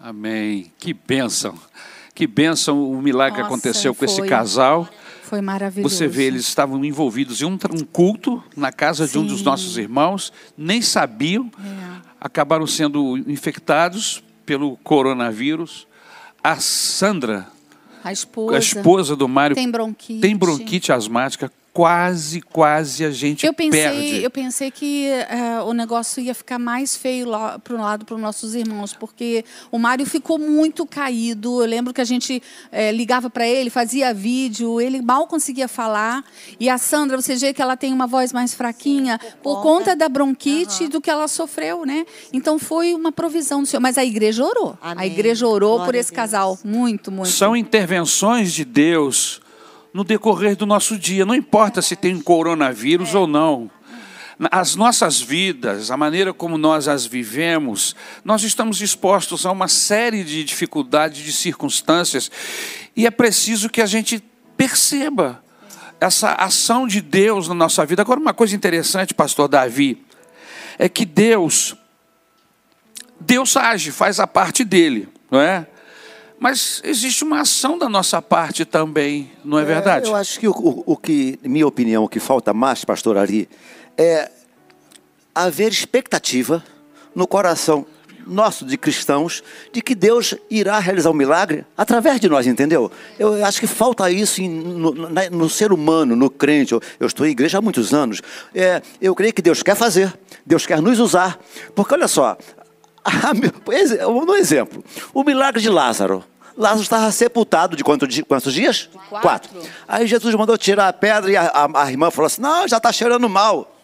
[0.00, 0.72] Amém.
[0.78, 1.58] Que bênção.
[2.14, 4.88] Que bênção o milagre Nossa, aconteceu com foi, esse casal.
[5.28, 5.94] Foi maravilhoso.
[5.94, 9.12] Você vê, eles estavam envolvidos em um, um culto na casa Sim.
[9.12, 12.00] de um dos nossos irmãos, nem sabiam, é.
[12.18, 15.86] acabaram sendo infectados pelo coronavírus.
[16.42, 17.46] A Sandra,
[18.02, 23.46] a esposa, a esposa do Mário, tem bronquite, tem bronquite asmática, quase, quase a gente
[23.46, 24.24] eu pensei, perde.
[24.24, 25.08] Eu pensei que
[25.60, 27.28] uh, o negócio ia ficar mais feio
[27.62, 31.62] para o lado para os nossos irmãos, porque o Mário ficou muito caído.
[31.62, 36.24] Eu lembro que a gente uh, ligava para ele, fazia vídeo, ele mal conseguia falar.
[36.58, 39.62] E a Sandra, você vê que ela tem uma voz mais fraquinha Sim, por, por
[39.62, 40.88] conta da bronquite uhum.
[40.88, 42.04] do que ela sofreu, né?
[42.32, 43.80] Então foi uma provisão do Senhor.
[43.80, 44.76] Mas a igreja orou.
[44.82, 45.04] Amém.
[45.04, 46.58] A igreja orou Glória por esse casal.
[46.64, 47.30] Muito, muito.
[47.30, 49.40] São intervenções de Deus
[49.92, 53.70] no decorrer do nosso dia, não importa se tem coronavírus ou não.
[54.50, 60.22] As nossas vidas, a maneira como nós as vivemos, nós estamos expostos a uma série
[60.22, 62.30] de dificuldades, de circunstâncias,
[62.94, 64.22] e é preciso que a gente
[64.56, 65.42] perceba
[66.00, 68.02] essa ação de Deus na nossa vida.
[68.02, 70.04] Agora, uma coisa interessante, pastor Davi,
[70.78, 71.74] é que Deus,
[73.18, 75.66] Deus age, faz a parte dele, não é?
[76.38, 80.06] Mas existe uma ação da nossa parte também, não é, é verdade?
[80.06, 83.48] Eu acho que o, o, o, que, minha opinião, o que falta mais, pastor Ari,
[83.96, 84.30] é
[85.34, 86.62] haver expectativa
[87.14, 87.84] no coração
[88.28, 92.92] nosso de cristãos de que Deus irá realizar um milagre através de nós, entendeu?
[93.18, 96.72] Eu acho que falta isso em, no, no, ser humano, no crente.
[96.72, 98.20] Eu, eu, estou em igreja há muitos anos.
[98.54, 100.12] É, eu creio que Deus quer fazer,
[100.44, 101.38] Deus quer nos usar.
[101.74, 102.36] Porque olha só,
[104.26, 106.24] no exemplo, o milagre de Lázaro.
[106.56, 108.90] Lázaro estava sepultado de quantos, quantos dias?
[109.08, 109.20] Quatro.
[109.20, 109.70] Quatro.
[109.86, 112.78] Aí Jesus mandou tirar a pedra e a, a, a irmã falou assim: Não, já
[112.78, 113.76] está cheirando mal.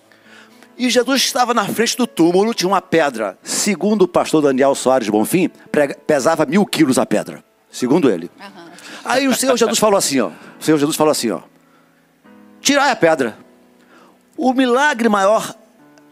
[0.76, 3.38] E Jesus estava na frente do túmulo, tinha uma pedra.
[3.44, 5.48] Segundo o pastor Daniel Soares Bonfim,
[6.04, 7.44] pesava mil quilos a pedra.
[7.70, 8.28] Segundo ele.
[8.40, 8.64] Uhum.
[9.04, 11.40] Aí o Senhor Jesus falou assim: ó, O Senhor Jesus falou assim: ó,
[12.60, 13.37] Tirai a pedra.
[14.37, 15.54] O milagre maior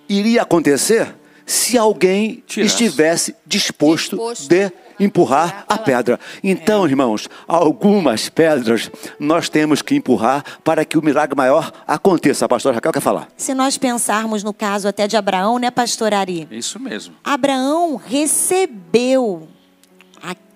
[0.09, 1.13] iria acontecer
[1.53, 2.73] se alguém Tirasse.
[2.73, 6.19] estivesse disposto, disposto, de empurrar a pedra.
[6.43, 6.89] Então, é.
[6.89, 12.47] irmãos, algumas pedras nós temos que empurrar para que o milagre maior aconteça.
[12.47, 13.29] A pastora Raquel quer falar.
[13.37, 16.49] Se nós pensarmos no caso até de Abraão, né, pastor Ari?
[16.51, 17.15] Isso mesmo.
[17.23, 19.49] Abraão recebeu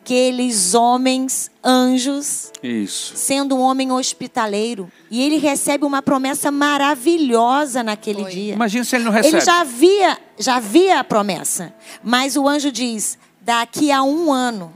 [0.06, 3.16] aqueles homens anjos, Isso.
[3.16, 4.90] sendo um homem hospitaleiro.
[5.10, 8.30] E ele recebe uma promessa maravilhosa naquele Foi.
[8.30, 8.54] dia.
[8.54, 9.36] Imagina se ele não recebe.
[9.36, 11.74] Ele já via, já via a promessa.
[12.04, 14.72] Mas o anjo diz: daqui a um ano,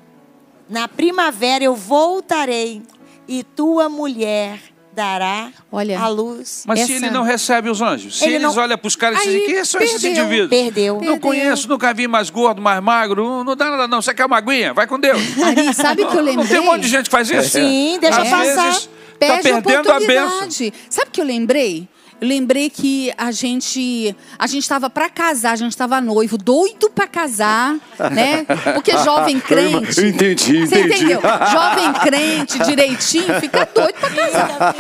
[0.68, 2.82] na primavera, eu voltarei
[3.28, 4.58] e tua mulher
[4.92, 6.64] dará Olha, a luz.
[6.66, 6.88] Mas essa...
[6.88, 8.62] se ele não recebe os anjos, se ele eles não...
[8.62, 10.50] olham para os caras e dizem, quem são esses indivíduos?
[10.50, 10.94] Perdeu.
[10.94, 11.20] Não perdeu.
[11.20, 14.74] conheço, nunca vi mais gordo, mais magro, não dá nada não, você quer uma aguinha?
[14.74, 15.20] Vai com Deus.
[15.42, 16.36] Ari, sabe o que eu lembrei?
[16.36, 17.50] Não tem um monte de gente que faz isso?
[17.50, 18.64] Sim, deixa Às passar.
[18.66, 20.48] Vezes, tá perdendo a benção.
[20.88, 21.88] Sabe o que eu lembrei?
[22.20, 26.90] Eu lembrei que a gente a gente estava para casar, a gente estava noivo, doido
[26.90, 27.74] para casar,
[28.12, 28.44] né?
[28.74, 30.00] Porque jovem crente.
[30.00, 30.94] Entendi, Você entendi.
[31.04, 31.20] entendeu?
[31.22, 34.74] Jovem crente, direitinho, fica doido para casar.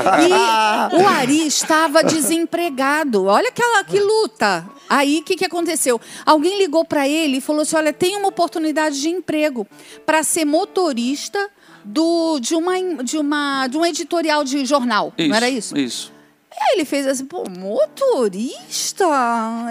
[0.92, 3.24] E o Ari estava desempregado.
[3.24, 4.66] Olha aquela que luta.
[4.88, 6.00] Aí o que, que aconteceu?
[6.26, 9.66] Alguém ligou para ele e falou assim: olha, tem uma oportunidade de emprego
[10.04, 11.48] para ser motorista
[11.84, 15.12] do, de, uma, de, uma, de um editorial de jornal.
[15.16, 15.78] Isso, não era isso?
[15.78, 16.12] Isso.
[16.60, 19.06] Aí ele fez assim, pô, motorista,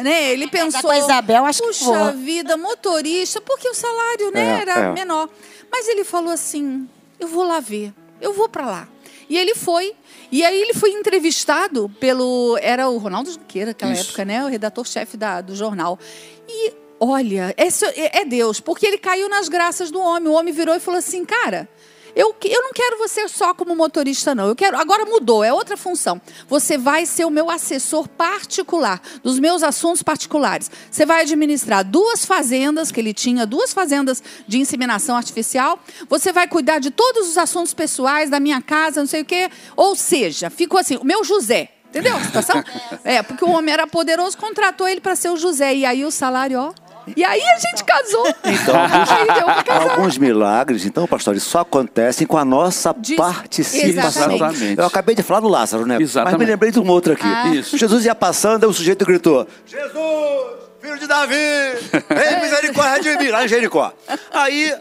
[0.03, 0.31] né?
[0.31, 2.11] Ele pensou, com a Isabel, acho puxa que vou.
[2.13, 4.91] vida, motorista, porque o salário, né, é, era é.
[4.91, 5.29] menor.
[5.71, 8.87] Mas ele falou assim, eu vou lá ver, eu vou para lá.
[9.29, 9.93] E ele foi,
[10.31, 14.09] e aí ele foi entrevistado pelo, era o Ronaldo Junqueira, naquela Isso.
[14.09, 14.43] época, né?
[14.43, 15.99] O redator-chefe do jornal.
[16.47, 20.27] E olha, esse é Deus, porque ele caiu nas graças do homem.
[20.27, 21.69] O homem virou e falou assim, cara,
[22.15, 24.47] eu, eu não quero você só como motorista, não.
[24.47, 24.77] Eu quero.
[24.77, 26.21] Agora mudou, é outra função.
[26.47, 30.69] Você vai ser o meu assessor particular, dos meus assuntos particulares.
[30.89, 35.79] Você vai administrar duas fazendas, que ele tinha duas fazendas de inseminação artificial.
[36.07, 39.49] Você vai cuidar de todos os assuntos pessoais da minha casa, não sei o quê.
[39.75, 41.69] Ou seja, ficou assim, o meu José.
[41.89, 42.63] Entendeu a situação?
[43.03, 45.73] É, porque o homem era poderoso, contratou ele para ser o José.
[45.73, 46.88] E aí o salário, ó.
[47.15, 48.27] E aí a gente casou.
[48.43, 54.31] Então, alguns, alguns milagres, então, pastor, só acontecem com a nossa Diz, participação.
[54.31, 54.79] Exatamente.
[54.79, 55.97] Eu acabei de falar do Lázaro, né?
[55.99, 56.37] Exatamente.
[56.37, 57.25] Mas me lembrei de um outro aqui.
[57.25, 57.47] Ah.
[57.47, 57.77] Isso.
[57.77, 63.29] Jesus ia passando, e o sujeito gritou: Jesus, filho de Davi, tem misericórdia de mim,
[63.29, 63.91] lá em Jericó.
[64.31, 64.75] Aí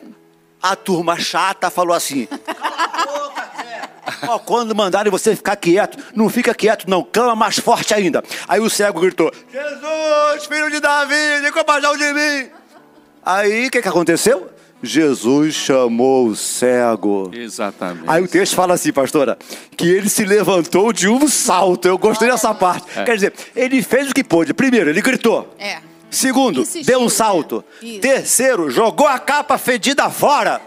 [0.63, 3.48] a turma chata falou assim: cala a boca.
[4.27, 8.23] Ó, quando mandarem você ficar quieto, não fica quieto, não, clama mais forte ainda.
[8.47, 12.49] Aí o cego gritou: Jesus, filho de Davi, tem compaixão de mim.
[13.25, 14.51] Aí o que, que aconteceu?
[14.83, 17.31] Jesus chamou o cego.
[17.35, 18.05] Exatamente.
[18.07, 19.37] Aí o texto fala assim, pastora,
[19.77, 21.89] que ele se levantou de um salto.
[21.89, 22.87] Eu gostei dessa parte.
[22.97, 23.05] É.
[23.05, 24.55] Quer dizer, ele fez o que pôde.
[24.55, 25.53] Primeiro, ele gritou.
[25.59, 25.79] É.
[26.11, 27.11] Segundo, Insistiu, deu um né?
[27.11, 27.63] salto.
[27.83, 28.01] Isso.
[28.01, 30.61] Terceiro, jogou a capa fedida fora.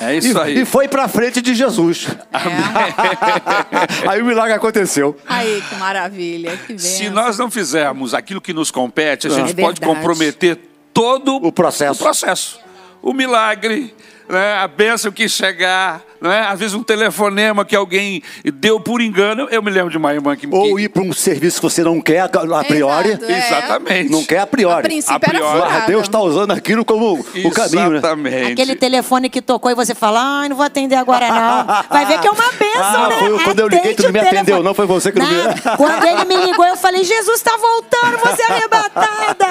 [0.00, 0.60] É isso E, aí.
[0.60, 2.08] e foi pra frente de Jesus.
[4.08, 5.16] aí o milagre aconteceu.
[5.26, 6.90] Aí, que maravilha, que benção.
[6.90, 10.58] Se nós não fizermos aquilo que nos compete, a gente É pode comprometer
[10.92, 12.00] todo O processo.
[12.00, 12.58] O processo.
[13.00, 13.94] O milagre,
[14.28, 14.54] né?
[14.54, 16.40] a bênção que chegar, né?
[16.48, 18.22] às vezes um telefonema que alguém
[18.54, 19.48] deu por engano.
[19.50, 20.46] Eu me lembro de uma irmã que.
[20.46, 22.28] Ou que- ir para um serviço que você não quer a
[22.64, 23.10] priori.
[23.10, 23.38] Exato, é.
[23.38, 24.10] Exatamente.
[24.10, 24.78] Não quer a priori.
[24.80, 25.58] A princípio A priori.
[25.58, 25.86] Mas furada.
[25.86, 27.98] Deus está usando aquilo como o caminho, né?
[27.98, 28.52] Exatamente.
[28.52, 31.66] Aquele telefone que tocou e você fala, ai, não vou atender agora não.
[31.90, 33.16] Vai ver que é uma bênção, Ah, né?
[33.18, 35.38] foi quando eu liguei, tu não me atendeu, não foi você que não me-
[35.76, 39.46] Quando ele me ligou, eu falei, Jesus está voltando, você é arrebatada.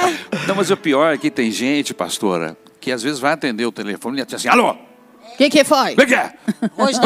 [0.48, 2.56] Não, mas o pior é que tem gente, pastora,
[2.88, 5.94] que às vezes vai atender o telefone e diz assim: alô, O que, que foi?
[5.94, 6.34] vem cá.
[6.78, 6.98] Hoje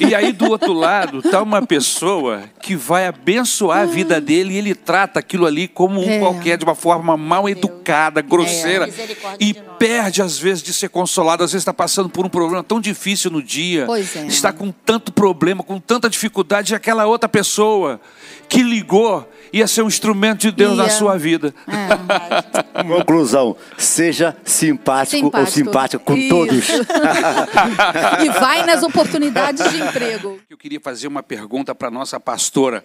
[0.00, 4.58] E aí do outro lado está uma pessoa que vai abençoar a vida dele e
[4.58, 6.18] ele trata aquilo ali como um É.
[6.18, 8.86] qualquer, de uma forma mal educada, grosseira.
[8.86, 12.64] Misericórdia E perde às vezes de ser consolado, às vezes está passando por um problema
[12.64, 13.86] tão difícil no dia.
[13.86, 14.26] Pois é.
[14.26, 18.00] Está com tanto problema, com tanta dificuldade, e aquela outra pessoa
[18.48, 20.90] que ligou ia ser um instrumento de Deus na Ia.
[20.90, 21.54] sua vida.
[22.86, 25.50] Conclusão, seja simpático, ou Simpático.
[25.50, 26.28] simpática com Isso.
[26.28, 26.66] todos.
[28.24, 30.38] E vai nas oportunidades de emprego.
[30.48, 32.84] Eu queria fazer uma pergunta para a nossa pastora.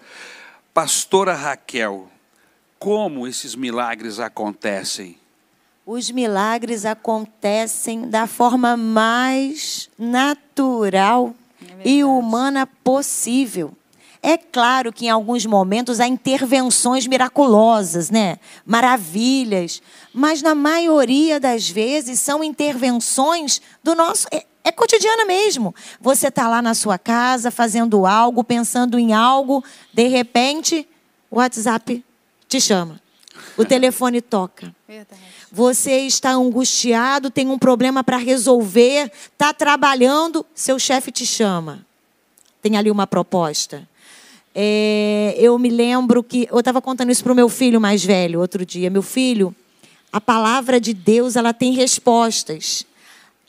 [0.73, 2.07] Pastora Raquel,
[2.79, 5.17] como esses milagres acontecem?
[5.85, 11.35] Os milagres acontecem da forma mais natural
[11.83, 13.73] e humana possível.
[14.25, 18.39] É claro que em alguns momentos há intervenções miraculosas, né?
[18.65, 19.81] Maravilhas.
[20.13, 24.25] Mas na maioria das vezes são intervenções do nosso.
[24.31, 25.75] É, é cotidiana mesmo.
[25.99, 29.61] Você está lá na sua casa fazendo algo, pensando em algo,
[29.93, 30.87] de repente,
[31.29, 32.01] o WhatsApp
[32.47, 33.01] te chama.
[33.57, 34.73] O telefone toca.
[35.51, 41.85] Você está angustiado, tem um problema para resolver, está trabalhando, seu chefe te chama.
[42.61, 43.85] Tem ali uma proposta.
[44.55, 48.39] É, eu me lembro que eu estava contando isso para o meu filho mais velho
[48.39, 48.89] outro dia.
[48.89, 49.55] Meu filho,
[50.11, 52.85] a palavra de Deus ela tem respostas.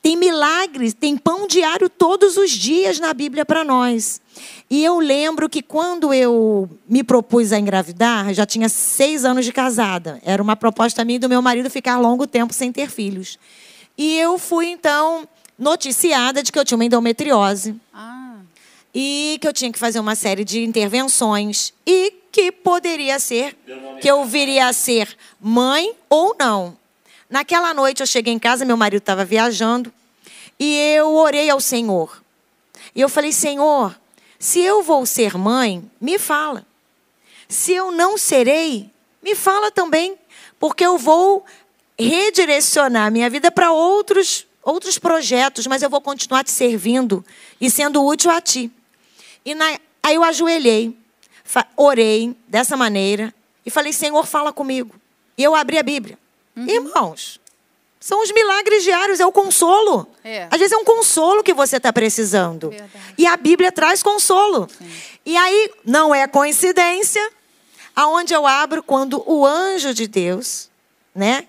[0.01, 4.21] Tem milagres, tem pão diário todos os dias na Bíblia para nós.
[4.69, 9.53] E eu lembro que quando eu me propus a engravidar, já tinha seis anos de
[9.53, 10.21] casada.
[10.23, 13.39] Era uma proposta minha e do meu marido ficar longo tempo sem ter filhos.
[13.97, 15.27] E eu fui, então,
[15.59, 18.14] noticiada de que eu tinha uma endometriose Ah,
[18.95, 23.57] e que eu tinha que fazer uma série de intervenções e que poderia ser
[24.01, 26.77] que eu viria a ser mãe ou não.
[27.29, 29.93] Naquela noite eu cheguei em casa, meu marido estava viajando
[30.59, 32.23] e eu orei ao Senhor.
[32.95, 33.99] E eu falei: Senhor,
[34.39, 36.65] se eu vou ser mãe, me fala.
[37.49, 38.91] Se eu não serei,
[39.23, 40.17] me fala também,
[40.59, 41.45] porque eu vou
[41.99, 47.25] redirecionar minha vida para outros outros projetos, mas eu vou continuar te servindo
[47.61, 48.73] e sendo útil a ti.
[49.45, 50.97] E na- aí eu ajoelhei,
[51.77, 53.33] orei dessa maneira
[53.65, 54.95] e falei: Senhor, fala comigo.
[55.37, 56.19] E eu abri a Bíblia.
[56.57, 57.41] Irmãos,
[57.99, 60.07] são os milagres diários, é o consolo.
[60.23, 60.47] É.
[60.51, 62.71] Às vezes é um consolo que você está precisando.
[62.71, 63.15] Verdade.
[63.19, 64.69] E a Bíblia traz consolo.
[65.27, 67.29] E aí, não é coincidência,
[67.97, 70.71] aonde eu abro quando o anjo de Deus,
[71.15, 71.47] né?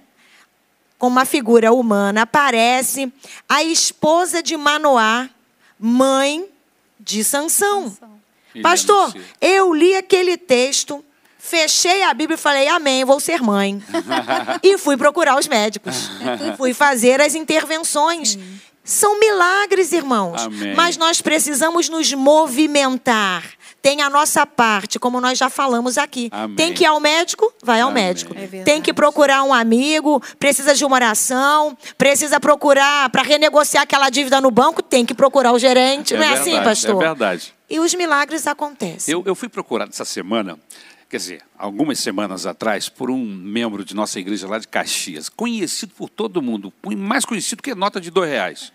[0.98, 3.12] Com uma figura humana, aparece
[3.48, 5.30] a esposa de Manoá,
[5.78, 6.48] mãe
[7.06, 7.96] de Sansão.
[8.62, 11.06] Pastor, eu li aquele texto,
[11.38, 13.82] fechei a Bíblia e falei, amém, vou ser mãe.
[14.64, 16.10] e fui procurar os médicos.
[16.58, 18.38] fui fazer as intervenções.
[18.84, 20.42] São milagres, irmãos.
[20.42, 20.74] Amém.
[20.74, 23.44] Mas nós precisamos nos movimentar.
[23.86, 26.28] Tem a nossa parte, como nós já falamos aqui.
[26.32, 26.56] Amém.
[26.56, 27.54] Tem que ir ao médico?
[27.62, 28.06] Vai ao Amém.
[28.06, 28.34] médico.
[28.36, 28.64] É.
[28.64, 34.42] Tem que procurar um amigo, precisa de uma oração, precisa procurar para renegociar aquela dívida
[34.42, 36.16] no banco, tem que procurar o gerente.
[36.16, 36.96] É Não é verdade, assim, pastor?
[36.96, 37.54] É verdade.
[37.70, 39.14] E os milagres acontecem.
[39.14, 40.58] Eu, eu fui procurado essa semana,
[41.08, 45.94] quer dizer, algumas semanas atrás, por um membro de nossa igreja lá de Caxias, conhecido
[45.96, 48.74] por todo mundo, mais conhecido que nota de dois reais.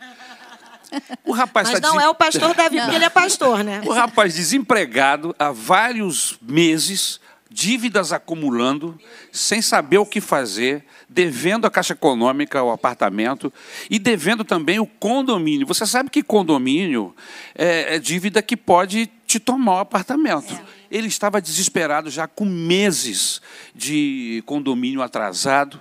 [1.24, 3.80] O rapaz Mas tá não desem- é o pastor Davi, porque ele é pastor, né?
[3.84, 8.98] O rapaz desempregado há vários meses, dívidas acumulando,
[9.32, 13.52] sem saber o que fazer, devendo a Caixa Econômica o apartamento
[13.90, 15.66] e devendo também o condomínio.
[15.66, 17.14] Você sabe que condomínio
[17.54, 20.54] é, é dívida que pode te tomar o apartamento.
[20.54, 20.80] É.
[20.96, 23.40] Ele estava desesperado já com meses
[23.74, 25.80] de condomínio atrasado.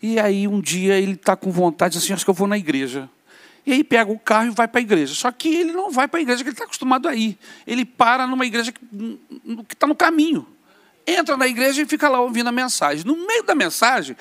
[0.00, 3.08] E aí um dia ele está com vontade assim, acho que eu vou na igreja.
[3.64, 5.14] E aí pega o carro e vai para a igreja.
[5.14, 7.38] Só que ele não vai para a igreja que ele está acostumado a ir.
[7.66, 10.46] Ele para numa igreja que está no caminho.
[11.06, 13.04] Entra na igreja e fica lá ouvindo a mensagem.
[13.04, 14.16] No meio da mensagem,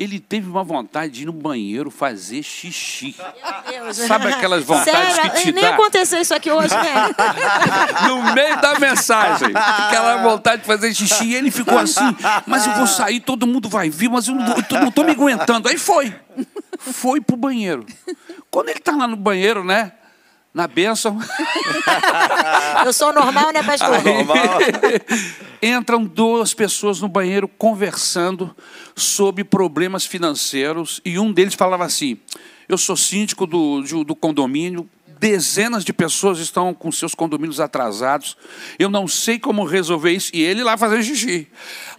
[0.00, 3.14] ele teve uma vontade de ir no banheiro fazer xixi.
[3.92, 5.30] Sabe aquelas vontades Sério?
[5.30, 5.74] que te Nem dá?
[5.74, 6.94] aconteceu isso aqui hoje, né?
[8.08, 9.50] no meio da mensagem.
[9.54, 11.24] Aquela vontade de fazer xixi.
[11.26, 14.86] E ele ficou assim, mas eu vou sair, todo mundo vai vir, mas eu não
[14.86, 15.68] estou me aguentando.
[15.68, 16.14] Aí foi.
[16.78, 17.84] Foi pro banheiro.
[18.50, 19.92] Quando ele está lá no banheiro, né?
[20.52, 21.18] Na bênção.
[22.84, 23.94] Eu sou normal, né, pastor?
[23.94, 24.58] Aí, normal.
[25.62, 28.54] entram duas pessoas no banheiro conversando
[28.96, 32.18] sobre problemas financeiros e um deles falava assim:
[32.68, 34.88] Eu sou síndico do, do condomínio,
[35.20, 38.36] dezenas de pessoas estão com seus condomínios atrasados.
[38.78, 40.30] Eu não sei como resolver isso.
[40.34, 41.46] E ele lá fazendo xixi.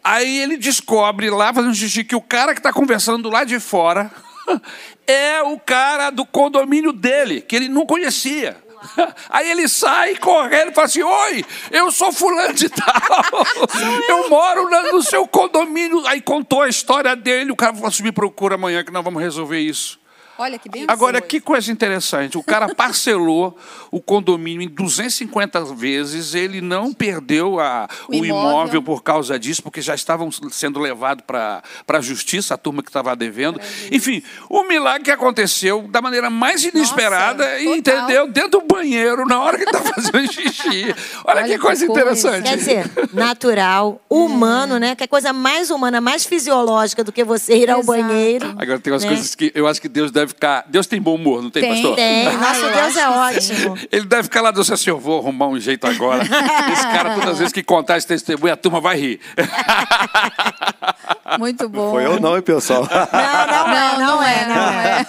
[0.03, 4.11] Aí ele descobre lá fazendo xixi que o cara que está conversando lá de fora
[5.07, 8.57] é o cara do condomínio dele, que ele não conhecia.
[9.29, 12.87] Aí ele sai correndo e fala assim: Oi, eu sou fulano de tal.
[14.09, 16.05] Eu moro no seu condomínio.
[16.07, 17.51] Aí contou a história dele.
[17.51, 20.00] O cara falou assim: Me procura amanhã que nós vamos resolver isso.
[20.37, 20.85] Olha que bem.
[20.87, 22.37] Agora, que coisa interessante.
[22.37, 23.57] O cara parcelou
[23.91, 28.49] o condomínio em 250 vezes, ele não perdeu a, o, o imóvel.
[28.49, 28.83] imóvel.
[28.83, 33.15] por causa disso, porque já estavam sendo levados para a justiça, a turma que estava
[33.15, 33.57] devendo.
[33.57, 33.95] Maravilha.
[33.95, 38.27] Enfim, o milagre que aconteceu da maneira mais inesperada, Nossa, entendeu?
[38.27, 40.95] Dentro do banheiro, na hora que está fazendo xixi.
[41.25, 42.49] Olha, Olha que, que coisa, coisa interessante.
[42.49, 44.95] Quer dizer, natural, humano, né?
[44.95, 48.55] Que é coisa mais humana, mais fisiológica do que você ir ao banheiro.
[48.57, 49.09] Agora, tem umas né?
[49.09, 50.65] coisas que eu acho que Deus deve ficar.
[50.67, 51.95] Deus tem bom humor, não tem, tem pastor?
[51.95, 53.77] Tem, nosso Deus é ótimo.
[53.91, 56.23] Ele deve ficar lá, Deus assim, eu vou arrumar um jeito agora.
[56.71, 59.19] Esse cara, todas as vezes que contar esse testemunho, a turma vai rir.
[61.39, 61.91] Muito bom.
[61.91, 62.81] Foi eu não, hein, pessoal?
[62.81, 65.05] Não, não, não, não, é, não é.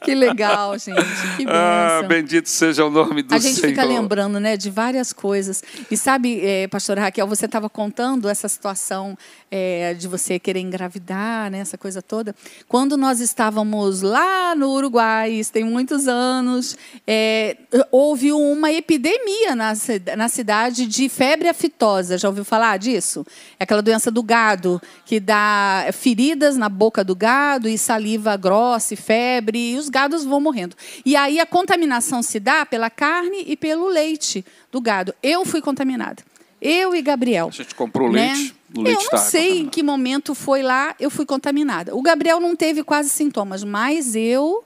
[0.00, 1.02] que legal, gente.
[1.36, 1.54] Que bênção.
[1.54, 3.38] Ah, bendito seja o nome do Senhor.
[3.38, 3.70] A gente Senhor.
[3.70, 5.62] fica lembrando, né, de várias coisas.
[5.90, 9.16] E sabe, é, pastora Raquel, você estava contando essa situação
[9.50, 12.34] é, de você querer engravidar, né, essa coisa toda.
[12.66, 13.20] Quando nós
[13.52, 16.74] estávamos lá no Uruguai, isso tem muitos anos,
[17.06, 17.58] é,
[17.90, 19.74] houve uma epidemia na,
[20.16, 22.16] na cidade de febre aftosa.
[22.16, 23.26] Já ouviu falar disso?
[23.60, 28.94] É aquela doença do gado, que dá feridas na boca do gado e saliva grossa
[28.94, 30.74] e febre, e os gados vão morrendo.
[31.04, 35.14] E aí a contaminação se dá pela carne e pelo leite do gado.
[35.22, 36.22] Eu fui contaminada.
[36.64, 37.48] Eu e Gabriel.
[37.48, 38.34] A gente comprou né?
[38.34, 38.54] leite.
[38.74, 41.94] O leite eu não sei em que momento foi lá, eu fui contaminada.
[41.94, 44.64] O Gabriel não teve quase sintomas, mas eu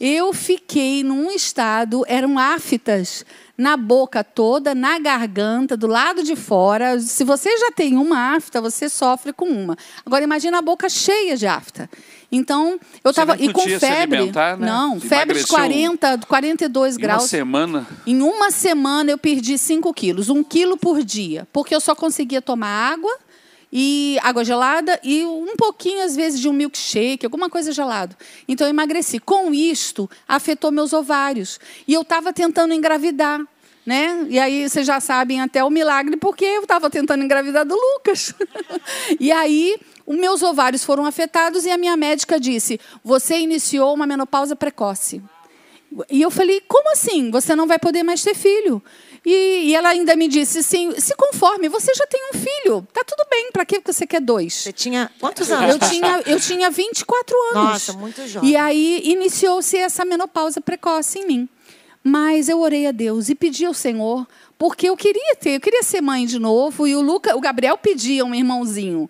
[0.00, 3.24] eu fiquei num estado, eram aftas
[3.56, 6.98] na boca toda, na garganta, do lado de fora.
[6.98, 9.76] Se você já tem uma afta, você sofre com uma.
[10.06, 11.90] Agora imagina a boca cheia de afta.
[12.32, 13.36] Então, eu estava.
[13.36, 14.32] E com febre.
[14.32, 14.56] Né?
[14.58, 17.22] Não, febre de 40, 42 em graus.
[17.24, 17.86] Uma semana?
[18.06, 21.46] Em uma semana eu perdi 5 quilos, um quilo por dia.
[21.52, 23.14] Porque eu só conseguia tomar água
[23.72, 28.16] e água gelada e um pouquinho, às vezes, de um milkshake, alguma coisa gelado.
[28.48, 29.18] Então, eu emagreci.
[29.20, 31.60] Com isto, afetou meus ovários.
[31.86, 33.40] E eu estava tentando engravidar.
[33.86, 34.26] Né?
[34.28, 38.34] E aí vocês já sabem até o milagre, porque eu estava tentando engravidar do Lucas.
[39.18, 44.06] e aí os meus ovários foram afetados e a minha médica disse: Você iniciou uma
[44.06, 45.22] menopausa precoce.
[46.10, 47.30] E eu falei: Como assim?
[47.30, 48.82] Você não vai poder mais ter filho.
[49.24, 52.86] E, e ela ainda me disse: Sim, se conforme, você já tem um filho.
[52.92, 54.54] Tá tudo bem, para que você quer dois?
[54.54, 55.74] Você tinha quantos anos?
[55.74, 57.54] Eu tinha, eu tinha 24 anos.
[57.54, 58.50] Nossa, muito jovem.
[58.50, 61.48] E aí iniciou-se essa menopausa precoce em mim.
[62.02, 64.26] Mas eu orei a Deus e pedi ao Senhor,
[64.58, 67.76] porque eu queria ter, eu queria ser mãe de novo, e o Luca, o Gabriel
[67.76, 69.08] pedia um irmãozinho.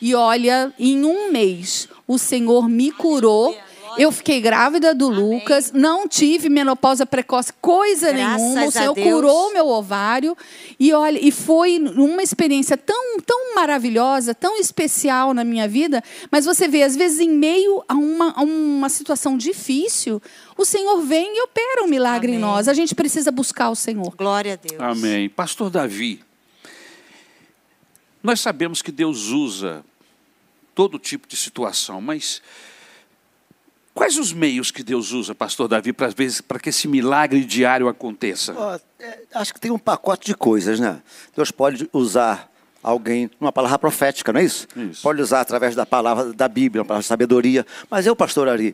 [0.00, 3.56] E olha, em um mês, o Senhor me curou.
[3.96, 5.20] Eu fiquei grávida do Amém.
[5.20, 8.66] Lucas, não tive menopausa precoce, coisa Graças nenhuma.
[8.66, 10.36] O Senhor curou meu ovário.
[10.78, 16.02] E olha, e foi uma experiência tão, tão maravilhosa, tão especial na minha vida.
[16.30, 20.20] Mas você vê, às vezes, em meio a uma, a uma situação difícil,
[20.56, 22.38] o Senhor vem e opera um milagre Amém.
[22.38, 22.68] em nós.
[22.68, 24.14] A gente precisa buscar o Senhor.
[24.16, 24.80] Glória a Deus.
[24.80, 25.28] Amém.
[25.28, 26.20] Pastor Davi,
[28.22, 29.84] nós sabemos que Deus usa
[30.74, 32.42] todo tipo de situação, mas
[33.98, 37.88] quais os meios que Deus usa, pastor Davi, para vezes para que esse milagre diário
[37.88, 38.54] aconteça?
[38.56, 41.02] Oh, é, acho que tem um pacote de coisas, né?
[41.34, 42.48] Deus pode usar
[42.80, 44.68] alguém, uma palavra profética, não é isso?
[44.76, 45.02] Isso.
[45.02, 47.66] Pode usar através da palavra da Bíblia, uma palavra de sabedoria.
[47.90, 48.72] Mas eu, pastor Ari,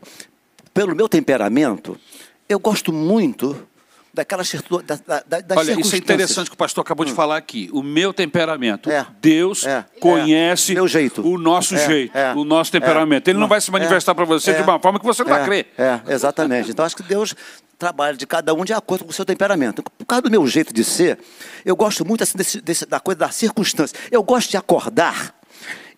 [0.74, 1.98] pelo meu temperamento,
[2.46, 3.66] eu gosto muito
[4.14, 7.12] daquelas circu- da, da, da, das Olha, isso é interessante que o pastor acabou de
[7.12, 7.68] falar aqui.
[7.72, 8.90] O meu temperamento.
[8.90, 9.04] É.
[9.20, 9.84] Deus É.
[10.00, 10.74] conhece É.
[10.76, 11.26] Meu jeito.
[11.26, 11.86] o nosso É.
[11.86, 12.32] jeito, É.
[12.34, 13.28] o nosso temperamento.
[13.28, 13.48] Ele não É.
[13.50, 14.14] vai se manifestar É.
[14.14, 14.62] para você de É.
[14.62, 15.66] uma forma que você não vai é, crer.
[15.76, 16.70] É, exatamente.
[16.70, 17.34] Então acho que Deus
[17.76, 19.82] trabalha de cada um de acordo com o seu temperamento.
[19.82, 21.18] Por causa do meu jeito de ser,
[21.64, 23.98] eu gosto muito assim, desse- desse- da coisa da circunstância.
[24.12, 25.34] Eu gosto de acordar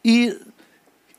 [0.05, 0.35] e,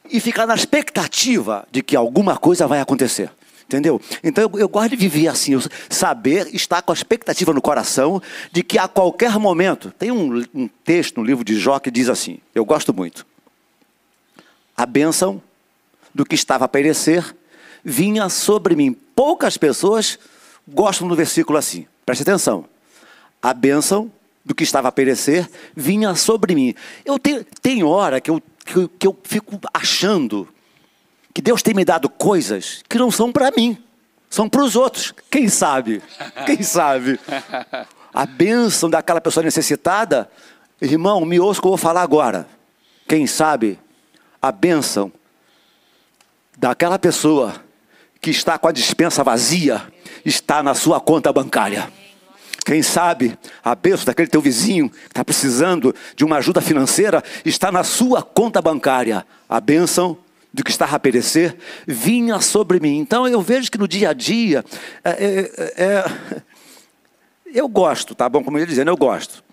[0.10, 3.30] e ficar na expectativa de que alguma coisa vai acontecer.
[3.68, 4.00] Entendeu?
[4.24, 5.52] Então eu, eu gosto de viver assim,
[5.90, 9.92] saber, estar com a expectativa no coração de que a qualquer momento.
[9.92, 13.26] Tem um, um texto no livro de Jó que diz assim: eu gosto muito.
[14.76, 15.42] A bênção
[16.16, 17.36] do que estava a perecer
[17.84, 18.94] vinha sobre mim.
[19.14, 20.18] Poucas pessoas
[20.66, 21.86] gostam do versículo assim.
[22.06, 22.66] Preste atenção.
[23.42, 24.10] A bênção
[24.46, 26.74] do que estava a perecer vinha sobre mim.
[27.04, 30.48] Eu tenho, tem hora que eu, que, eu, que eu fico achando
[31.38, 33.78] que Deus tem me dado coisas que não são para mim,
[34.28, 35.14] são para os outros.
[35.30, 36.02] Quem sabe?
[36.48, 37.20] Quem sabe?
[38.12, 40.28] A bênção daquela pessoa necessitada,
[40.82, 42.48] irmão, me ouça que eu vou falar agora.
[43.08, 43.80] Quem sabe
[44.42, 45.12] a bênção
[46.58, 47.54] daquela pessoa
[48.20, 49.94] que está com a dispensa vazia
[50.26, 51.88] está na sua conta bancária.
[52.66, 57.72] Quem sabe a bênção daquele teu vizinho que está precisando de uma ajuda financeira está
[57.72, 59.24] na sua conta bancária.
[59.48, 60.18] A bênção
[60.54, 62.98] do que estava a perecer vinha sobre mim.
[62.98, 64.64] Então eu vejo que no dia a dia
[65.04, 66.06] é, é, é,
[67.54, 68.44] eu gosto, tá bom?
[68.44, 69.44] Como eu ia dizendo, eu gosto.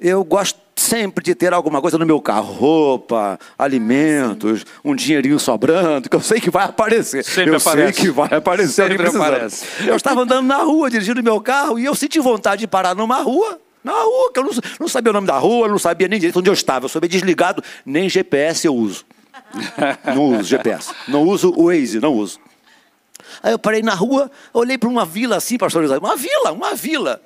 [0.00, 6.08] Eu gosto sempre de ter alguma coisa no meu carro, roupa, alimentos, um dinheirinho sobrando,
[6.08, 7.24] que eu sei que vai aparecer.
[7.24, 7.92] Sempre eu aparece.
[7.94, 8.88] sei que vai aparecer.
[8.88, 9.64] Sempre aparece.
[9.86, 13.22] Eu estava andando na rua, dirigindo meu carro, e eu senti vontade de parar numa
[13.22, 16.18] rua, na rua, que eu não, não sabia o nome da rua, não sabia nem
[16.18, 16.86] direito onde eu estava.
[16.86, 19.04] Eu soube desligado, nem GPS eu uso.
[20.14, 20.94] Não uso GPS.
[21.08, 22.38] Não uso o Waze, não uso.
[23.42, 26.74] Aí eu parei na rua, olhei para uma vila assim, pastor José, uma vila, uma
[26.74, 27.20] vila.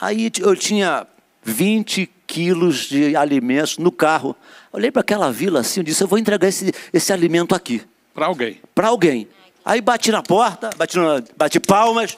[0.00, 1.06] Aí eu tinha
[1.42, 4.34] 20 quilos de alimentos no carro.
[4.72, 7.82] Olhei para aquela vila assim, eu disse, eu vou entregar esse, esse alimento aqui,
[8.14, 8.60] Para alguém.
[8.74, 9.28] para alguém.
[9.64, 12.16] Aí bati na porta, bati, na- bati palmas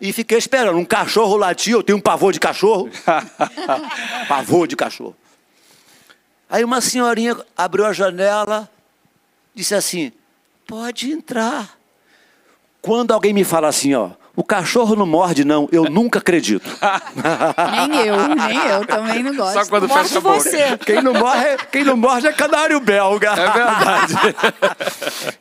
[0.00, 0.78] e fiquei esperando.
[0.78, 2.90] Um cachorro latir, eu tenho um pavor de cachorro.
[4.28, 5.16] pavor de cachorro.
[6.48, 8.68] Aí uma senhorinha abriu a janela,
[9.54, 10.12] disse assim:
[10.66, 11.76] pode entrar.
[12.80, 16.68] Quando alguém me fala assim, ó, o cachorro não morde, não, eu nunca acredito.
[17.88, 19.54] Nem eu, nem eu também não gosto.
[19.54, 20.38] Só quando Morde fecha a boca.
[20.40, 20.78] você.
[20.78, 23.30] Quem não morre, quem não morde é canário belga.
[23.32, 24.14] É verdade.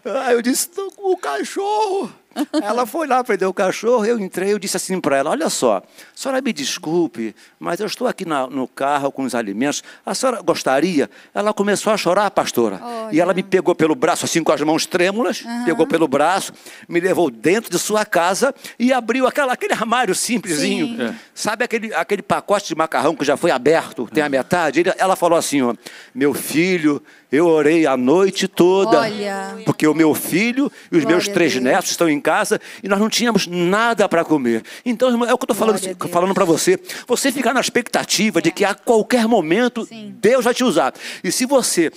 [0.26, 2.12] Aí eu disse, "Tô com o cachorro.
[2.62, 5.78] Ela foi lá, prendeu o cachorro, eu entrei, eu disse assim para ela, olha só,
[5.78, 5.84] a
[6.14, 10.42] senhora me desculpe, mas eu estou aqui na- no carro com os alimentos, a senhora
[10.42, 11.10] gostaria?
[11.34, 12.82] Ela começou a chorar, pastora,
[13.12, 16.52] e ela me pegou pelo braço, assim com as mãos trêmulas, pegou pelo braço,
[16.90, 21.02] me levou dentro de sua casa e abriu aquela, aquele armário simplesinho, Sim.
[21.02, 21.14] É.
[21.34, 24.82] sabe aquele, aquele pacote de macarrão que já foi aberto, tem a metade?
[24.82, 25.74] Ele- ela falou assim, ó,
[26.14, 27.02] meu filho,
[27.36, 29.58] eu orei a noite toda, Olha.
[29.66, 33.00] porque o meu filho e os Glória meus três netos estão em casa e nós
[33.00, 34.64] não tínhamos nada para comer.
[34.86, 36.80] Então, irmão, é o que eu estou falando, falando para você.
[37.08, 40.16] Você ficar na expectativa de que a qualquer momento Sim.
[40.20, 40.94] Deus vai te usar.
[41.24, 41.92] E se você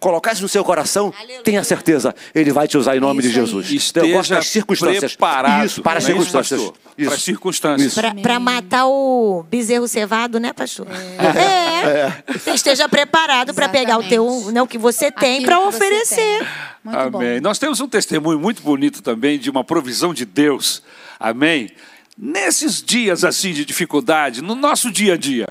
[0.00, 3.38] colocar isso no seu coração, tenha certeza, Ele vai te usar em nome Isso de
[3.40, 3.46] aí.
[3.46, 3.70] Jesus.
[3.72, 5.12] Esteja eu gosto das circunstâncias.
[5.12, 5.64] preparado.
[5.64, 6.60] Isso, para as Não é isso, circunstâncias.
[6.60, 6.78] pastor?
[6.98, 7.06] Isso.
[7.08, 7.94] Para as circunstâncias.
[8.22, 10.86] Para matar o bezerro cevado, né, pastor?
[10.90, 12.22] É.
[12.32, 16.16] Você esteja preparado para pegar o teu, né, o que você tem para oferecer.
[16.40, 16.48] tem.
[16.84, 17.36] Muito Amém.
[17.36, 17.42] bom.
[17.42, 20.82] Nós temos um testemunho muito bonito também de uma provisão de Deus.
[21.18, 21.70] Amém.
[22.16, 25.48] Nesses dias assim de dificuldade, no nosso dia a dia.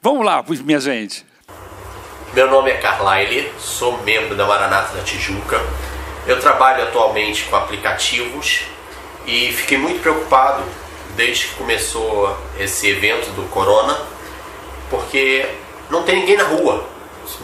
[0.00, 1.25] Vamos lá, minha gente.
[2.32, 5.58] Meu nome é Carlyle, sou membro da Maranata da Tijuca.
[6.26, 8.62] Eu trabalho atualmente com aplicativos
[9.26, 10.62] e fiquei muito preocupado
[11.14, 13.98] desde que começou esse evento do Corona,
[14.90, 15.46] porque
[15.88, 16.84] não tem ninguém na rua.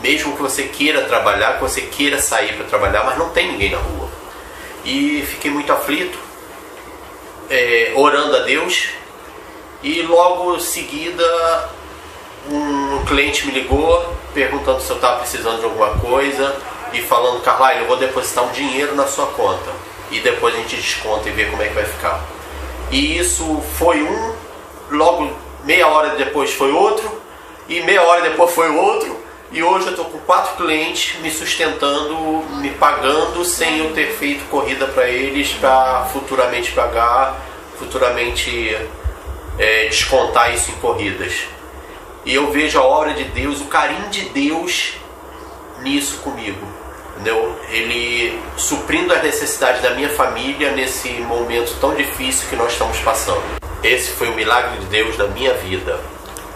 [0.02, 3.70] Mesmo que você queira trabalhar, que você queira sair para trabalhar, mas não tem ninguém
[3.70, 4.10] na rua.
[4.84, 6.18] E fiquei muito aflito,
[7.48, 8.88] é, orando a Deus,
[9.82, 11.70] e logo em seguida
[12.50, 16.56] um cliente me ligou perguntando se eu estava precisando de alguma coisa
[16.92, 19.70] e falando, Carlyle, eu vou depositar um dinheiro na sua conta
[20.10, 22.20] e depois a gente desconta e vê como é que vai ficar.
[22.90, 24.34] E isso foi um,
[24.90, 25.32] logo
[25.64, 27.20] meia hora depois foi outro,
[27.68, 29.16] e meia hora depois foi outro,
[29.50, 32.14] e hoje eu estou com quatro clientes me sustentando,
[32.56, 37.40] me pagando sem eu ter feito corrida para eles para futuramente pagar,
[37.78, 38.76] futuramente
[39.58, 41.44] é, descontar isso em corridas.
[42.24, 44.94] E eu vejo a obra de Deus, o carinho de Deus
[45.82, 46.66] nisso comigo.
[47.14, 47.56] Entendeu?
[47.68, 53.42] Ele suprindo as necessidades da minha família nesse momento tão difícil que nós estamos passando.
[53.82, 56.00] Esse foi o milagre de Deus na minha vida.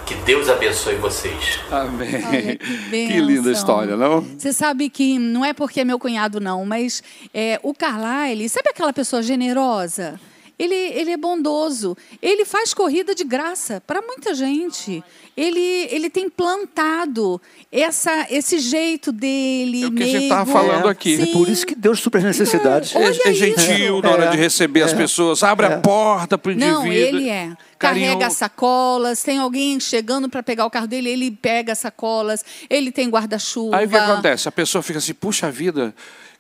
[0.07, 1.59] Que Deus abençoe vocês.
[1.71, 2.25] Amém.
[2.25, 4.21] Olha, que que linda história, não?
[4.21, 7.03] Você sabe que não é porque é meu cunhado, não, mas
[7.35, 10.19] é, o Carlyle, sabe aquela pessoa generosa?
[10.59, 11.97] Ele, ele é bondoso.
[12.23, 15.05] Ele faz corrida de graça para muita gente.
[15.37, 17.39] Ele, ele tem plantado
[17.71, 19.83] essa, esse jeito dele.
[19.85, 20.59] É o que a gente estava meigo.
[20.59, 21.21] falando aqui.
[21.21, 22.97] É por isso que Deus supre as necessidades.
[22.97, 26.49] Olha É, é gentil na hora É, de receber as pessoas, abre a porta para
[26.49, 26.83] o indivíduo.
[26.85, 27.53] Não, ele é.
[27.79, 32.91] Carinho- Carrega sacolas, tem alguém chegando para pegar o carro dele, ele pega sacolas, ele
[32.91, 33.77] tem guarda-chuva.
[33.77, 34.49] Aí o que acontece?
[34.49, 35.95] A pessoa fica assim, puxa vida,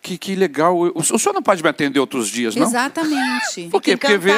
[0.07, 0.77] que, que legal.
[0.77, 2.67] O, o senhor não pode me atender outros dias, não?
[2.67, 3.69] Exatamente.
[3.71, 3.97] Por quê?
[3.97, 4.33] Porque vê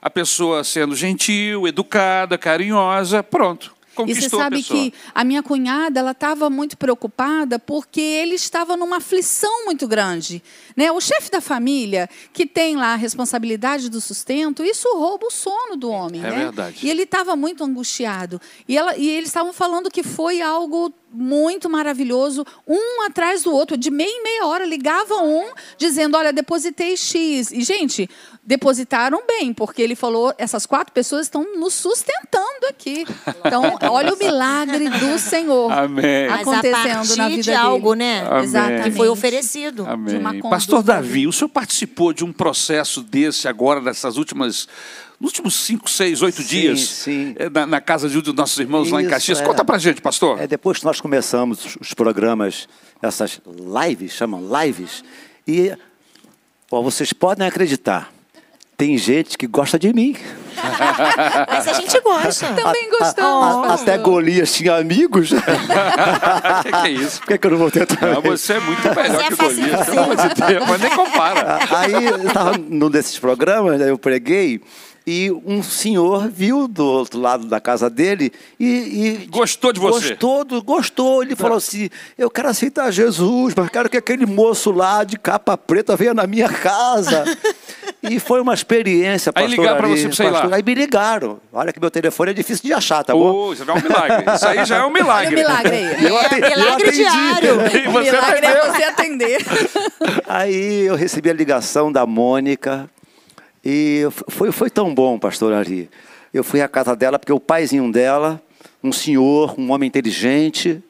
[0.00, 3.74] a pessoa sendo gentil, educada, carinhosa, pronto.
[4.06, 4.78] E você Conquistou a sabe pessoa.
[4.78, 10.42] que a minha cunhada ela estava muito preocupada porque ele estava numa aflição muito grande.
[10.76, 10.90] Né?
[10.90, 15.76] O chefe da família, que tem lá a responsabilidade do sustento, isso rouba o sono
[15.76, 16.20] do homem.
[16.24, 16.36] É né?
[16.36, 16.86] verdade.
[16.86, 18.40] E ele estava muito angustiado.
[18.68, 23.76] E, ela, e eles estavam falando que foi algo muito maravilhoso, um atrás do outro,
[23.76, 27.50] de meia em meia hora, ligava um dizendo, olha, depositei X.
[27.50, 28.08] E, gente,
[28.42, 33.04] depositaram bem, porque ele falou, essas quatro pessoas estão nos sustentando aqui.
[33.44, 36.28] Então, olha o milagre do Senhor Amém.
[36.28, 38.04] Mas a acontecendo na vida de algo, dele.
[38.10, 38.26] né?
[38.28, 38.44] Amém.
[38.44, 38.82] Exatamente.
[38.90, 39.84] Que foi oferecido.
[39.84, 40.40] de Amém.
[40.42, 44.68] Pastor Davi, o senhor participou de um processo desse agora, nessas últimas.
[45.18, 47.34] Nos últimos cinco, seis, oito Sim, dias, sim.
[47.38, 49.40] eh, Na, na casa de um dos nossos irmãos lá em Isso, Caxias.
[49.40, 49.44] é.
[49.44, 50.40] Conta pra gente, pastor.
[50.40, 52.66] É, depois que nós começamos os- os programas,
[53.02, 53.38] essas
[53.86, 55.04] lives, chamam lives,
[55.46, 55.76] e
[56.70, 58.10] ó, vocês podem acreditar,
[58.80, 60.16] tem gente que gosta de mim.
[61.48, 62.46] Mas a gente gosta.
[62.48, 63.68] Também A- gostamos.
[63.70, 65.32] a- até Golias tinha amigos.
[65.32, 65.36] O
[66.62, 67.20] que, que é isso?
[67.20, 68.16] Por que, que eu não vou ter também?
[68.16, 70.80] Ah, você é muito melhor Você é que o Golias, pelo amor de Deus, mas
[70.80, 71.58] nem compara.
[71.76, 74.60] Aí eu estava num desses programas, eu preguei,
[75.10, 78.66] e um senhor viu do outro lado da casa dele e.
[79.24, 80.10] e Gostou de você?
[80.10, 81.22] Gostou, do- gostou.
[81.22, 85.56] Ele falou assim: Eu quero aceitar Jesus, mas quero que aquele moço lá de capa
[85.56, 87.24] preta venha na minha casa.
[88.02, 89.58] e foi uma experiência, Aí pastor.
[89.60, 90.32] ligaram pra Ari, você você ir lá?
[90.32, 91.40] pastor, Aí me ligaram.
[91.52, 93.30] Olha que meu telefone é difícil de achar, tá bom?
[93.32, 94.24] Ô, isso é um milagre.
[94.34, 95.34] Isso aí já é um Olha milagre.
[95.34, 96.04] o milagre aí.
[96.04, 96.96] Eu ate- eu milagre atendi.
[96.96, 97.50] diário.
[97.84, 98.72] E O você milagre é atendeu.
[98.72, 99.46] você atender.
[100.28, 102.88] Aí eu recebi a ligação da Mônica
[103.64, 105.90] e foi, foi tão bom, pastor Ari.
[106.32, 108.40] Eu fui à casa dela porque o paizinho dela,
[108.82, 110.82] um senhor, um homem inteligente,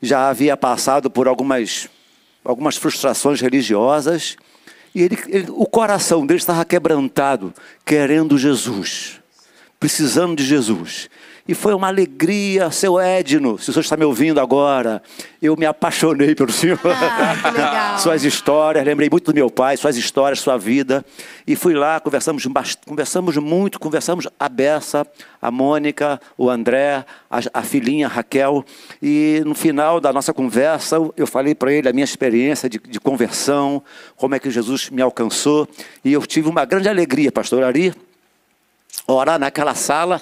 [0.00, 1.88] já havia passado por algumas,
[2.44, 4.36] algumas frustrações religiosas
[4.94, 7.52] e ele, ele- o coração dele estava quebrantado,
[7.84, 9.20] querendo Jesus,
[9.78, 11.08] precisando de Jesus.
[11.48, 15.02] E foi uma alegria, seu Edno, se o senhor está me ouvindo agora,
[15.40, 16.78] eu me apaixonei pelo senhor.
[16.84, 17.96] Ah.
[17.98, 21.02] Suas histórias, lembrei muito do meu pai, suas histórias, sua vida.
[21.46, 22.46] E fui lá, conversamos,
[22.86, 25.06] conversamos muito, conversamos a Bessa,
[25.40, 28.62] a Mônica, o André, a, a filhinha Raquel.
[29.02, 32.78] E no final da nossa conversa, eu- eu falei para ele a minha experiência de,
[32.78, 33.82] de conversão,
[34.16, 35.66] como é que Jesus me alcançou.
[36.04, 37.94] E eu tive uma grande alegria, pastor Ari,
[39.06, 40.20] orar naquela sala,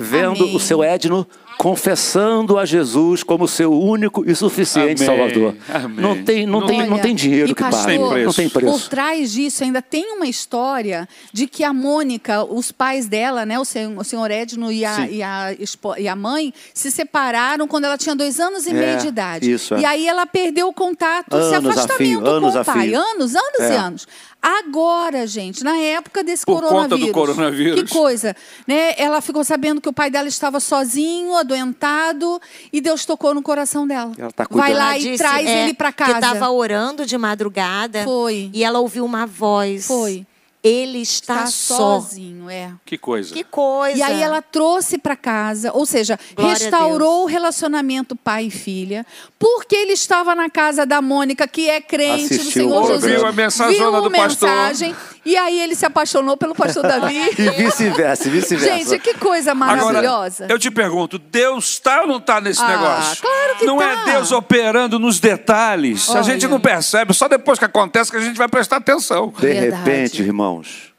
[0.00, 0.56] vendo Amém.
[0.56, 1.26] o seu Edno
[1.58, 5.18] confessando a Jesus como seu único e suficiente Amém.
[5.18, 5.54] Salvador.
[5.68, 5.96] Amém.
[6.00, 8.24] Não tem, não tem, não Olha, tem dinheiro e que pastor, pague.
[8.24, 8.88] Não tem Por preço.
[8.88, 13.64] trás disso ainda tem uma história de que a Mônica, os pais dela, né, o
[13.66, 15.54] senhor, o senhor Edno e a, e, a,
[15.98, 19.52] e a mãe, se separaram quando ela tinha dois anos e É, meio de idade.
[19.52, 19.80] isso, é.
[19.80, 22.64] E aí ela perdeu o contato, esse Anos a afastamento fio, anos com a o
[22.64, 22.94] pai.
[22.94, 23.76] Anos, anos e É.
[23.76, 24.08] anos.
[24.42, 27.12] Agora, gente, na época desse Por conta do coronavírus.
[27.12, 27.82] coronavírus.
[27.82, 28.34] Que coisa.
[28.66, 28.94] Né?
[28.96, 32.40] Ela ficou sabendo que o pai dela estava sozinho, adoentado,
[32.72, 34.12] e Deus tocou no coração dela.
[34.16, 36.12] Ela tá Vai lá Ela e disse, traz é, ele para casa.
[36.12, 38.02] Que estava orando de madrugada.
[38.04, 38.50] Foi.
[38.52, 39.86] E ela ouviu uma voz.
[39.86, 40.26] Foi.
[40.62, 41.76] Ele está, Está só.
[42.00, 42.70] sozinho, é.
[42.84, 43.32] Que coisa.
[43.32, 43.96] Que coisa.
[43.96, 49.06] E aí ela trouxe para casa, ou seja, Glória restaurou o relacionamento pai e filha,
[49.38, 53.04] porque ele estava na casa da Mônica, que é crente do Assistiu Senhor o Jesus.
[53.04, 54.48] Ouviu a mensagona viu do pastor.
[54.50, 54.96] mensagem,
[55.30, 57.18] e aí ele se apaixonou pelo pastor Davi.
[57.38, 58.90] E vice-versa, e vice-versa.
[58.90, 60.44] Gente, que coisa maravilhosa.
[60.44, 63.22] Agora, eu te pergunto, Deus está ou não está nesse Ah, negócio?
[63.22, 63.84] claro que Não tá.
[63.84, 66.08] é Deus operando nos detalhes.
[66.08, 66.22] A Olha.
[66.24, 69.28] gente não percebe, só depois que acontece que a gente vai prestar atenção.
[69.28, 69.82] De Verdade.
[69.84, 70.92] repente, irmãos,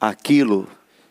[0.00, 0.68] aquilo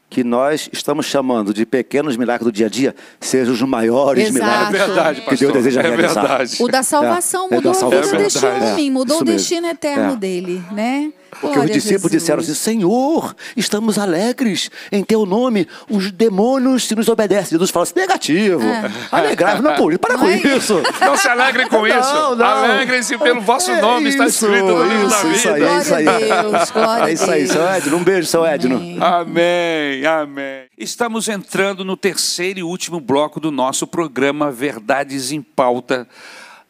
[0.10, 4.38] que nós estamos chamando de pequenos milagres do dia a dia, sejam os maiores Exato.
[4.38, 4.82] É milagres.
[4.86, 5.52] verdade, Que pastor.
[5.52, 6.22] Deus deseja é realizar.
[6.28, 6.58] verdade.
[6.64, 8.18] O da salvação É, é mudou da a vida salvação.
[8.20, 9.38] deste É homem, mudou Isso o mesmo.
[9.38, 10.16] destino eterno É.
[10.16, 11.12] dele, né?
[11.42, 17.08] Porque os discípulos disseram assim: Senhor, estamos alegres em teu nome, os demônios se nos
[17.08, 17.52] obedecem.
[17.52, 18.92] Jesus fala assim: negativo, é.
[19.12, 20.82] alegrai não por para não com é isso.
[21.02, 22.44] Não se alegrem com isso.
[22.44, 25.36] Alegrem-se pelo vosso é nome, está escrito no livro da vida.
[25.36, 26.06] Isso aí, é isso aí.
[26.06, 27.98] Deus, é isso aí, seu Edno.
[27.98, 28.78] Um beijo, seu Edno.
[29.02, 30.66] Amém, amém.
[30.78, 36.08] Estamos entrando no terceiro e último bloco do nosso programa Verdades em Pauta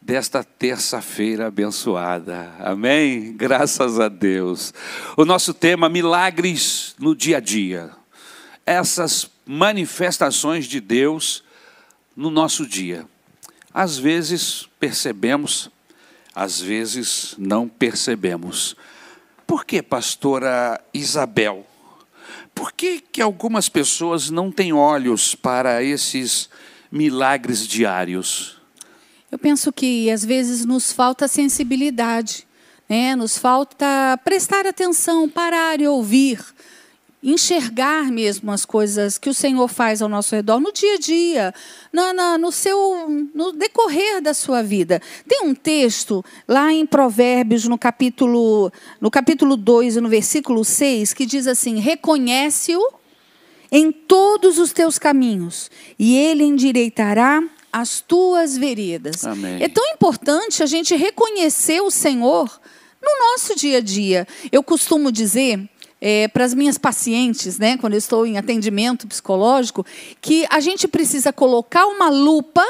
[0.08, 2.50] desta terça-feira abençoada.
[2.60, 3.34] Amém?
[3.36, 4.72] Graças a Deus.
[5.18, 7.90] O nosso tema milagres no dia a dia.
[8.64, 11.44] Essas manifestações de Deus
[12.16, 13.04] no nosso dia.
[13.72, 15.70] Às vezes percebemos,
[16.34, 18.74] às vezes não percebemos.
[19.46, 21.66] Por que, pastora Isabel?
[22.54, 26.48] Por que, que algumas pessoas não têm olhos para esses
[26.90, 28.57] milagres diários?
[29.30, 32.46] Eu penso que às vezes nos falta sensibilidade,
[32.88, 33.14] né?
[33.14, 36.42] nos falta prestar atenção, parar e ouvir,
[37.22, 41.54] enxergar mesmo as coisas que o Senhor faz ao nosso redor no dia a dia,
[41.92, 45.02] na, na, no seu no decorrer da sua vida.
[45.26, 51.12] Tem um texto lá em Provérbios, no capítulo, no capítulo 2 e no versículo 6,
[51.12, 52.94] que diz assim: reconhece-o
[53.70, 57.42] em todos os teus caminhos, e ele endireitará
[57.80, 59.24] as tuas veredas.
[59.24, 59.62] Amém.
[59.62, 62.60] É tão importante a gente reconhecer o Senhor
[63.00, 64.26] no nosso dia a dia.
[64.50, 65.68] Eu costumo dizer
[66.00, 69.84] é, para as minhas pacientes, né, quando eu estou em atendimento psicológico,
[70.20, 72.64] que a gente precisa colocar uma lupa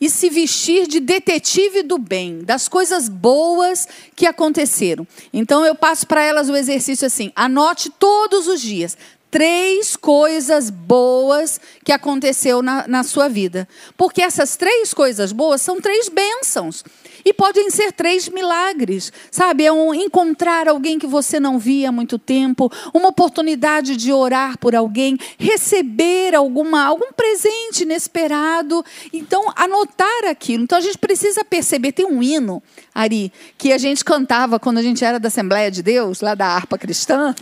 [0.00, 3.86] e se vestir de detetive do bem, das coisas boas
[4.16, 5.06] que aconteceram.
[5.32, 8.96] Então eu passo para elas o exercício assim: anote todos os dias
[9.30, 13.68] três coisas boas que aconteceu na, na sua vida.
[13.96, 16.84] Porque essas três coisas boas são três bênçãos.
[17.24, 19.64] E podem ser três milagres, sabe?
[19.64, 24.58] É um encontrar alguém que você não via há muito tempo, uma oportunidade de orar
[24.58, 28.82] por alguém, receber alguma, algum presente inesperado.
[29.12, 30.64] Então, anotar aquilo.
[30.64, 31.92] Então, a gente precisa perceber.
[31.92, 32.62] Tem um hino,
[32.94, 36.46] Ari, que a gente cantava quando a gente era da Assembleia de Deus, lá da
[36.46, 37.34] harpa cristã.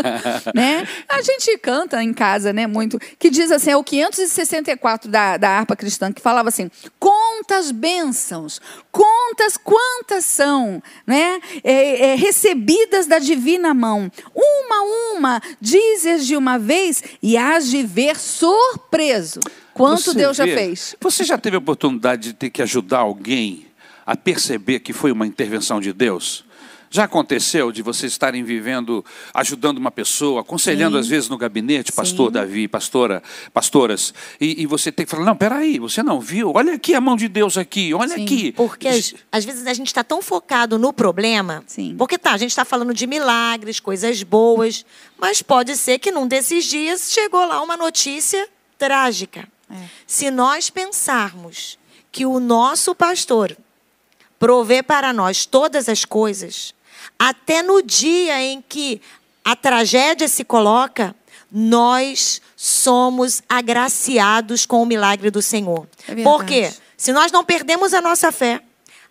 [0.54, 0.86] né?
[1.08, 5.50] A gente canta em casa, né, muito, que diz assim, é o 564 da, da
[5.50, 13.18] harpa cristã, que falava assim, contas bênçãos, contas quantas são, né, é, é, recebidas da
[13.18, 19.40] divina mão, uma a uma, dizes de uma vez e hás de ver surpreso.
[19.72, 20.96] Quanto Você Deus vê, já fez.
[21.00, 23.66] Você já teve a oportunidade de ter que ajudar alguém
[24.04, 26.44] a perceber que foi uma intervenção de Deus?
[26.94, 31.00] Já aconteceu de vocês estarem vivendo, ajudando uma pessoa, aconselhando Sim.
[31.00, 32.34] às vezes no gabinete, pastor Sim.
[32.34, 33.20] Davi, pastora,
[33.52, 36.52] pastoras, e, e, você tem que falar, não, peraí, você não viu?
[36.54, 38.22] Olha aqui a mão de Deus aqui, olha Sim.
[38.22, 38.52] aqui.
[38.52, 41.64] Porque às, às, vezes a gente está tão focado no problema,
[41.98, 44.86] porque tá, a gente está falando de milagres, coisas boas,
[45.18, 48.48] mas pode ser que num desses dias chegou lá uma notícia
[48.78, 49.48] trágica.
[49.68, 49.74] É.
[50.06, 51.76] Se nós pensarmos
[52.12, 53.56] que o nosso pastor
[54.44, 56.74] provê para nós todas as coisas,
[57.18, 59.00] até no dia em que
[59.42, 61.16] a tragédia se coloca,
[61.50, 65.88] nós somos agraciados com o milagre do Senhor.
[66.06, 66.70] É Por quê?
[66.94, 68.60] Se nós não perdemos a nossa fé,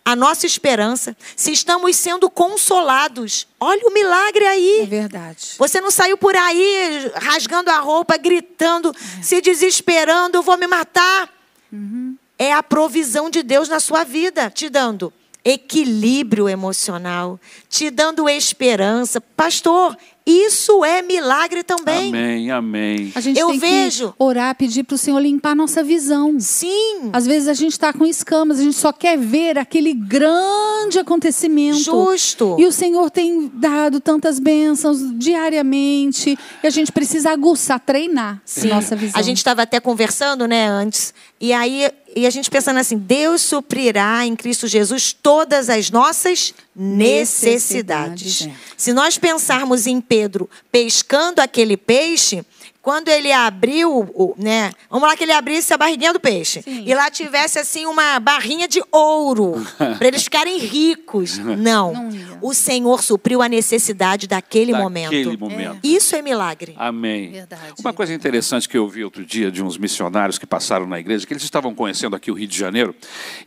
[0.06, 4.82] a nossa esperança, se estamos sendo consolados, olha o milagre aí.
[4.82, 5.56] É verdade.
[5.58, 9.24] Você não saiu por aí rasgando a roupa, gritando, é.
[9.24, 11.28] se desesperando, eu vou me matar.
[11.72, 12.16] Uhum.
[12.38, 15.12] É a provisão de Deus na sua vida, te dando
[15.44, 17.40] equilíbrio emocional,
[17.70, 19.20] te dando esperança.
[19.20, 22.08] Pastor, isso é milagre também.
[22.10, 23.12] Amém, amém.
[23.14, 24.10] A gente Eu tem vejo.
[24.10, 26.40] que orar, pedir para o Senhor limpar a nossa visão.
[26.40, 27.10] Sim.
[27.12, 31.80] Às vezes a gente está com escamas, a gente só quer ver aquele grande acontecimento.
[31.80, 32.56] Justo.
[32.58, 36.38] E o Senhor tem dado tantas bênçãos diariamente.
[36.64, 38.72] E a gente precisa aguçar, treinar Sim.
[38.72, 39.20] a nossa visão.
[39.20, 41.14] A gente estava até conversando, né, antes.
[41.40, 46.54] E aí e a gente pensando assim, Deus suprirá em Cristo Jesus todas as nossas
[46.76, 47.42] necessidades.
[47.44, 48.48] necessidades.
[48.48, 48.52] É.
[48.78, 52.46] Se nós pensarmos em Pedro pescando aquele peixe,
[52.84, 54.72] quando ele abriu, o, né?
[54.92, 56.62] Vamos lá que ele abrisse a barriguinha do peixe.
[56.62, 56.84] Sim.
[56.86, 59.66] E lá tivesse assim uma barrinha de ouro
[59.98, 61.40] para eles ficarem ricos.
[61.40, 61.94] Não.
[61.94, 65.40] Não o Senhor supriu a necessidade daquele, daquele momento.
[65.40, 65.80] momento.
[65.82, 65.88] É.
[65.88, 66.76] Isso é milagre.
[66.78, 67.32] Amém.
[67.32, 67.74] Verdade.
[67.80, 71.26] Uma coisa interessante que eu vi outro dia de uns missionários que passaram na igreja,
[71.26, 72.94] que eles estavam conhecendo aqui o Rio de Janeiro,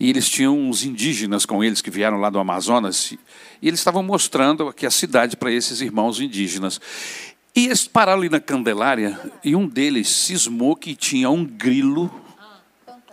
[0.00, 3.12] e eles tinham uns indígenas com eles que vieram lá do Amazonas,
[3.61, 6.80] e eles estavam mostrando aqui a cidade para esses irmãos indígenas.
[7.54, 12.11] E eles pararam ali na Candelária e um deles cismou que tinha um grilo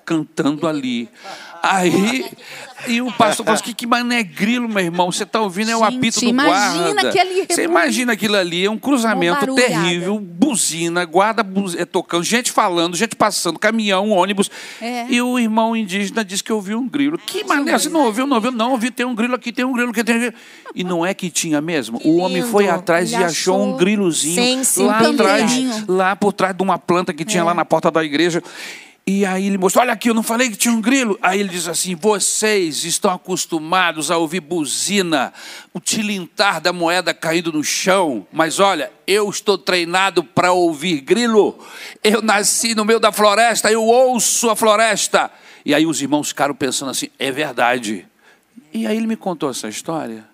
[0.06, 1.10] cantando ali.
[1.66, 2.26] Aí,
[2.88, 5.80] e o pastor falou assim, que mané grilo, meu irmão, você está ouvindo, é o
[5.86, 7.10] Gente, apito do imagina guarda.
[7.10, 11.42] aquele Você imagina aquilo ali, é um cruzamento terrível, buzina, guarda
[11.78, 14.52] é, tocando, gente falando, gente passando, caminhão, ônibus.
[14.82, 15.06] É.
[15.08, 17.18] E o irmão indígena disse que ouviu um grilo.
[17.18, 18.52] Que mané, você não ouviu, não ouviu?
[18.52, 20.34] Não, ouvi, tem um grilo aqui, tem um grilo aqui, tem um grilo.
[20.76, 21.98] E não é que tinha mesmo.
[22.04, 22.48] o homem lindo.
[22.48, 26.62] foi atrás Ele e achou um achou grilozinho Sem lá atrás, lá por trás de
[26.62, 27.46] uma planta que tinha É.
[27.46, 28.44] lá na porta da igreja.
[29.06, 31.20] E aí ele mostrou, olha aqui, eu não falei que tinha um grilo.
[31.22, 35.34] Aí ele diz assim, vocês estão acostumados a ouvir buzina,
[35.74, 38.26] o tilintar da moeda caindo no chão.
[38.32, 41.60] Mas olha, eu estou treinado para ouvir grilo.
[42.02, 45.30] Eu nasci no meio da floresta, eu ouço a floresta.
[45.66, 48.08] E aí os irmãos ficaram pensando assim, é verdade.
[48.74, 50.33] E aí ele me contou essa história.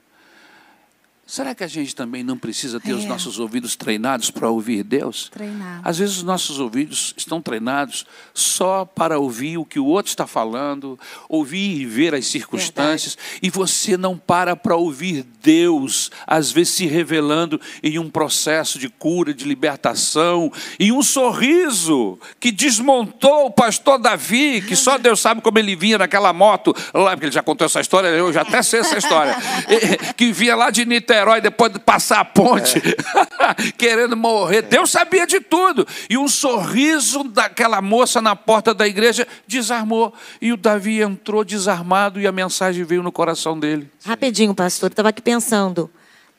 [1.29, 3.07] Será que a gente também não precisa ter os É.
[3.07, 5.29] nossos ouvidos treinados para ouvir Deus?
[5.29, 5.79] Treinar.
[5.83, 8.03] Às vezes os nossos ouvidos estão treinados
[8.33, 10.99] só para ouvir o que o outro está falando,
[11.29, 16.87] ouvir e ver as circunstâncias, e você não para para ouvir Deus, às vezes se
[16.87, 23.99] revelando em um processo de cura, de libertação, em um sorriso que desmontou o pastor
[23.99, 27.65] Davi, que só Deus sabe como ele vinha naquela moto, lá, porque ele já contou
[27.67, 29.35] essa história, eu já até sei essa história,
[30.17, 32.81] que vinha lá de Niterói depois de passar a ponte,
[33.77, 34.63] querendo morrer.
[34.63, 35.87] Deus sabia de tudo.
[36.09, 40.13] E um sorriso daquela moça na porta da igreja desarmou.
[40.41, 43.89] E o Davi entrou desarmado e a mensagem veio no coração dele.
[44.03, 45.89] Rapidinho, pastor, estava aqui pensando.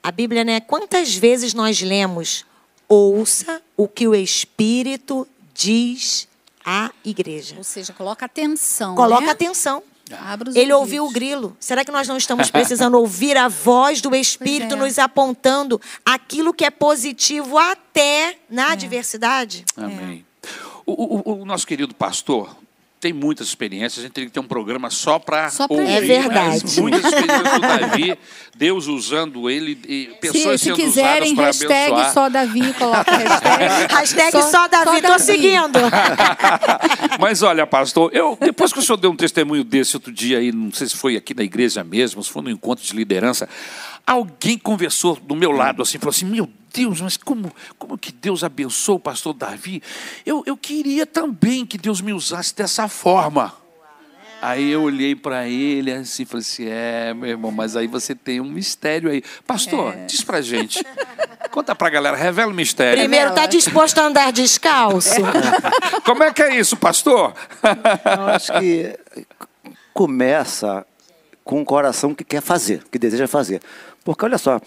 [0.03, 0.61] A Bíblia, né?
[0.61, 2.45] Quantas vezes nós lemos
[2.89, 6.27] ouça o que o Espírito diz
[6.65, 7.55] à igreja?
[7.59, 8.95] Ou seja, coloca atenção.
[8.95, 9.31] Coloca né?
[9.31, 9.83] atenção.
[10.55, 11.57] Ele ouviu o grilo.
[11.61, 14.79] Será que nós não estamos precisando ouvir a voz do Espírito é.
[14.79, 19.65] nos apontando aquilo que é positivo até na adversidade?
[19.77, 20.25] Amém.
[20.87, 22.57] O, o- o nosso querido pastor
[23.01, 25.89] tem muitas experiências, a gente teria que ter um programa só para Só ouvir.
[25.89, 26.63] É verdade.
[26.63, 28.19] mas Muitas experiências do Davi,
[28.55, 32.13] Deus usando ele, e Se, pessoas se sendo quiserem, usadas para hashtag abençoar.
[32.13, 33.95] só Davi, coloca a hashtag.
[33.95, 35.25] Hashtag só, Davi, tô Davi.
[35.25, 35.79] seguindo.
[37.19, 40.53] Mas olha, pastor, eu depois que o senhor deu um testemunho desse outro dia aí,
[40.53, 43.49] não sei se foi aqui na igreja mesmo, se foi no encontro de liderança,
[44.07, 48.45] alguém conversou do meu lado assim, falou assim: Meu Deus, mas como, como que Deus
[48.45, 49.83] abençoou o pastor Davi?
[50.25, 53.55] Eu, eu queria também que Deus me usasse dessa forma.
[54.43, 58.15] Aí eu olhei para ele assim e falei assim: É, meu irmão, mas aí você
[58.15, 59.23] tem um mistério aí.
[59.47, 60.83] Pastor, diz pra gente.
[61.51, 63.01] Conta pra galera, revela o mistério.
[63.01, 65.21] Primeiro, tá disposto a andar descalço?
[66.05, 67.35] Como é que é isso, pastor?
[67.63, 68.99] Eu acho que
[69.93, 70.87] começa
[71.45, 73.61] com um coração que quer fazer, que deseja fazer.
[74.05, 74.61] Porque olha só,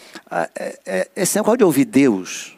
[0.55, 2.55] é- é- esse negócio de ouvir Deus,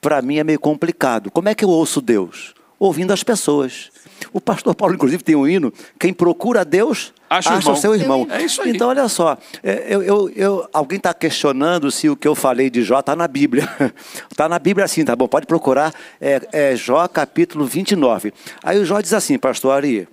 [0.00, 1.30] para mim é meio complicado.
[1.30, 2.54] Como é que eu ouço Deus?
[2.78, 3.90] Ouvindo as pessoas.
[4.32, 7.76] O pastor Paulo, inclusive, tem um hino: quem procura Deus Acha o acha, irmão.
[7.80, 8.26] seu irmão.
[8.30, 8.70] É isso aí.
[8.70, 12.70] Então, olha só, é, eu, eu- eu- alguém está questionando se o que eu falei
[12.70, 13.68] de Jó está na Bíblia.
[14.30, 15.28] Está na Bíblia assim, tá bom?
[15.28, 18.32] Pode procurar, é, é Jó capítulo 29.
[18.62, 20.08] Aí o Jó diz assim, pastor Ari,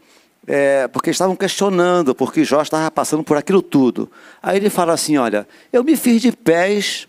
[0.47, 4.09] é, porque estavam questionando, porque Jó estava passando por aquilo tudo.
[4.41, 7.07] Aí ele fala assim: olha, eu me fiz de pés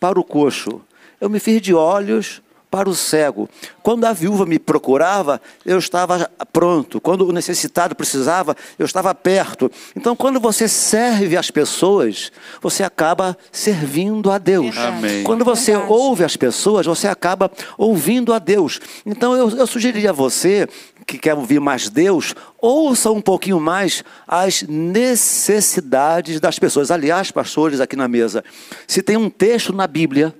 [0.00, 0.80] para o coxo,
[1.20, 2.40] eu me fiz de olhos
[2.72, 3.50] para o cego.
[3.82, 7.02] Quando a viúva me procurava, eu estava pronto.
[7.02, 9.70] Quando o necessitado precisava, eu estava perto.
[9.94, 14.74] Então, quando você serve as pessoas, você acaba servindo a Deus.
[14.74, 15.22] Verdade.
[15.22, 15.92] Quando você Verdade.
[15.92, 18.80] ouve as pessoas, você acaba ouvindo a Deus.
[19.04, 20.66] Então, eu, eu sugeriria a você
[21.06, 26.90] que quer ouvir mais Deus, ouça um pouquinho mais as necessidades das pessoas.
[26.90, 28.44] Aliás, pastores aqui na mesa,
[28.86, 30.34] se tem um texto na Bíblia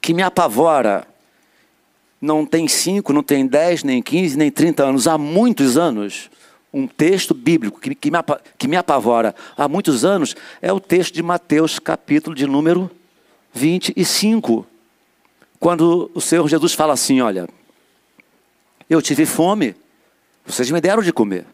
[0.00, 1.06] que me apavora,
[2.20, 6.30] não tem cinco, não tem dez, nem quinze, nem trinta anos, há muitos anos,
[6.72, 8.18] um texto bíblico que, que, me,
[8.56, 12.90] que me apavora há muitos anos, é o texto de Mateus, capítulo de número
[13.52, 14.66] 25.
[15.58, 17.48] Quando o Senhor Jesus fala assim: Olha,
[18.94, 19.74] eu tive fome,
[20.44, 21.46] vocês me deram de comer.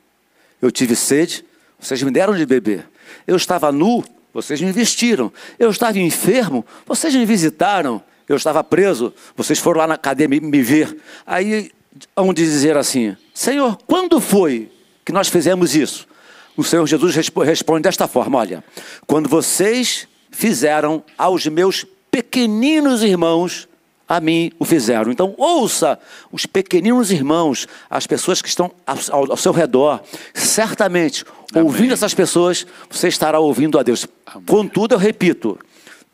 [0.60, 1.44] Eu tive sede,
[1.78, 2.88] vocês me deram de beber.
[3.26, 5.32] Eu estava nu, vocês me vestiram.
[5.58, 8.02] Eu estava enfermo, vocês me visitaram.
[8.28, 10.96] Eu estava preso, vocês foram lá na cadeia me, ver.
[11.24, 11.70] Aí,
[12.16, 14.68] onde dizer assim: Senhor, quando foi
[15.04, 16.08] que nós fizemos isso?
[16.56, 18.64] O Senhor Jesus respo- responde desta forma: Olha,
[19.06, 23.68] quando vocês fizeram aos meus pequeninos irmãos,
[24.08, 25.10] a mim o fizeram.
[25.10, 25.98] Então, ouça
[26.30, 30.00] os pequeninos irmãos, as pessoas que estão ao, ao- seu redor.
[30.32, 34.06] Certamente, ouvindo essas pessoas, você estará ouvindo a Deus.
[34.46, 35.58] Contudo, eu repito,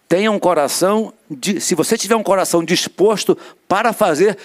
[0.09, 3.37] tenha um coração, de, se você tiver um coração disposto
[3.69, 4.37] para fazer,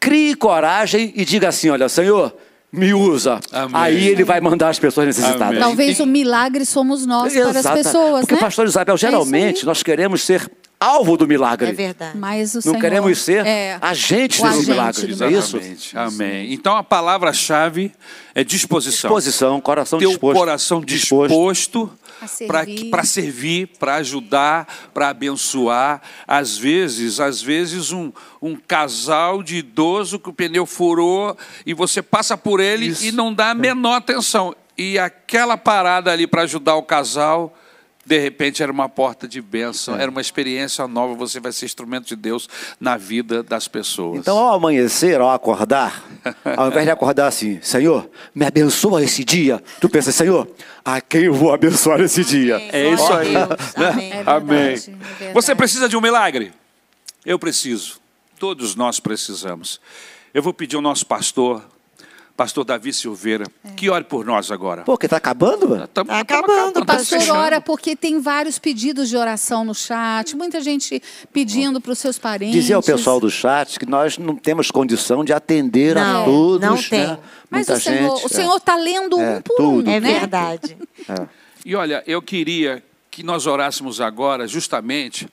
[0.00, 2.34] crie coragem e diga assim: Olha, Senhor,
[2.72, 3.40] me usa.
[3.52, 3.70] Amém.
[3.74, 5.48] Aí ele vai mandar as pessoas necessitadas.
[5.48, 5.60] Amém.
[5.60, 7.76] Talvez o milagre somos nós para as Exata.
[7.76, 8.40] pessoas, Porque, né?
[8.40, 9.64] pastor Isabel, É geralmente aí.
[9.66, 11.70] nós queremos ser alvo do milagre.
[11.70, 12.16] É verdade.
[12.18, 15.14] Mas o Não Senhor queremos ser é agentes desse agente milagre.
[15.14, 15.56] do É isso?
[15.56, 15.98] Exatamente.
[15.98, 16.52] Amém.
[16.52, 17.92] Então a palavra-chave
[18.34, 19.08] é disposição.
[19.10, 20.38] Disposição, coração Teu disposto.
[20.38, 21.90] coração disposto
[22.26, 22.90] servir.
[22.90, 26.00] para servir, para ajudar, para abençoar.
[26.26, 32.02] Às vezes, às vezes um, um casal de idoso que o pneu furou e você
[32.02, 33.04] passa por ele Isso.
[33.04, 34.54] e não dá a menor atenção.
[34.78, 37.56] E aquela parada ali para ajudar o casal,
[38.06, 40.02] de repente era uma porta de bênção, É.
[40.02, 41.14] era uma experiência nova.
[41.16, 42.48] Você vai ser instrumento de Deus
[42.78, 44.20] na vida das pessoas.
[44.20, 46.04] Então, ao amanhecer, ao acordar,
[46.56, 50.48] ao invés de acordar assim, Senhor, me abençoa esse dia, tu pensa, Senhor,
[50.84, 52.56] a quem eu vou abençoar esse dia?
[52.72, 53.32] É isso aí.
[53.32, 53.76] Glória a Deus.
[53.76, 54.12] Amém.
[54.12, 54.58] É verdade, Amém.
[54.58, 55.32] é verdade.
[55.34, 56.52] Você precisa de um milagre?
[57.24, 57.98] Eu preciso.
[58.38, 59.80] Todos nós precisamos.
[60.32, 61.64] Eu vou pedir ao nosso pastor,
[62.36, 64.82] pastor Davi Silveira, que ore por nós agora.
[64.82, 65.68] Pô, que tá acabando?
[65.68, 65.86] mano?
[65.88, 67.38] Tamo- Tá tamo acabando, acabando, O pastor fechando.
[67.38, 72.18] ora porque tem vários pedidos de oração no chat, muita gente pedindo para os seus
[72.18, 72.54] parentes.
[72.54, 76.60] Dizer ao pessoal do chat que nós não temos condição de atender a Não, todos.
[76.68, 76.82] não né?
[76.90, 77.18] tem.
[77.48, 79.88] Mas Muita o Senhor gente, o Senhor está lendo É, um por tudo.
[79.88, 80.12] um, É né?
[80.20, 80.76] verdade.
[81.64, 85.26] E olha, eu queria que nós orássemos agora justamente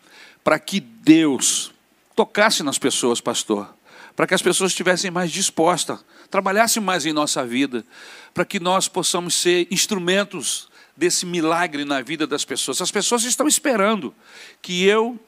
[0.43, 1.71] para que Deus
[2.15, 3.73] tocasse nas pessoas, pastor.
[4.15, 5.99] Para que as pessoas estivessem mais dispostas,
[6.33, 7.85] trabalhassem mais em nossa vida,
[8.33, 10.67] para que nós possamos ser instrumentos
[10.97, 12.81] desse milagre na vida das pessoas.
[12.81, 14.11] As pessoas estão esperando
[14.59, 15.19] que eu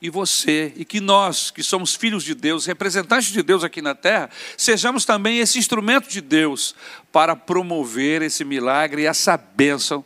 [0.00, 3.92] e você, e que nós, que somos filhos de Deus, representantes de Deus aqui na
[3.92, 6.76] terra, sejamos também esse instrumento de Deus
[7.10, 10.04] para promover esse milagre e essa bênção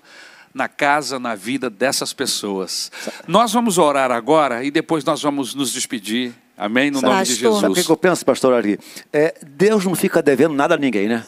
[0.54, 2.90] na casa, na vida dessas pessoas.
[3.28, 6.34] Nós vamos orar agora e depois nós vamos nos despedir.
[6.56, 6.90] Amém?
[6.90, 7.34] No nome de.
[7.34, 7.60] Jesus.
[7.60, 8.78] Sabe o que eu penso, pastor Ari?
[9.12, 11.24] É, Deus não fica devendo nada a ninguém, né?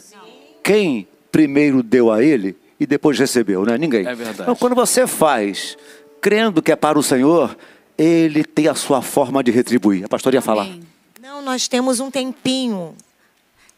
[0.62, 3.76] Quem primeiro deu a ele e depois recebeu, né?
[3.76, 4.06] Ninguém.
[4.06, 4.42] É verdade.
[4.42, 5.76] Então, quando você faz,
[6.20, 7.56] crendo que é para o Senhor,
[7.96, 10.04] ele tem a sua forma de retribuir.
[10.04, 10.62] A pastor ia falar.
[10.62, 10.82] Amém.
[11.20, 12.94] Não, nós temos um tempinho.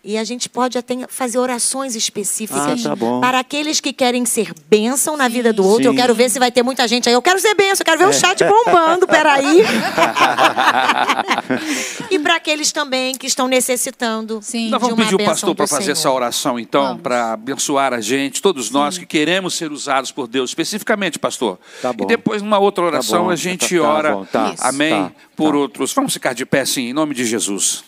[0.02, 3.20] E a gente pode até fazer orações específicas Ah, tá bom.
[3.20, 5.88] para aqueles que querem ser bênção na vida do outro.
[5.88, 5.98] Eu Sim.
[5.98, 7.14] quero ver se vai ter muita gente aí.
[7.14, 8.08] Eu quero ser bênção, eu quero ver É.
[8.08, 9.60] o chat bombando, peraí.
[12.10, 14.70] e para aqueles também que estão necessitando Sim.
[14.70, 15.92] Nós de vamos uma pedir o pastor para fazer Senhor.
[15.92, 20.50] essa oração, então, para abençoar a gente, todos nós que queremos ser usados por Deus,
[20.50, 21.58] especificamente, pastor.
[21.82, 22.04] Tá bom.
[22.04, 24.26] E depois, numa outra oração, bom, a gente tá- tá ora.
[24.32, 24.54] tá.
[24.60, 24.90] Amém?
[25.04, 25.58] tá, por tá.
[25.58, 25.92] outros.
[25.92, 27.84] Vamos ficar de pé, sim, em nome de Jesus.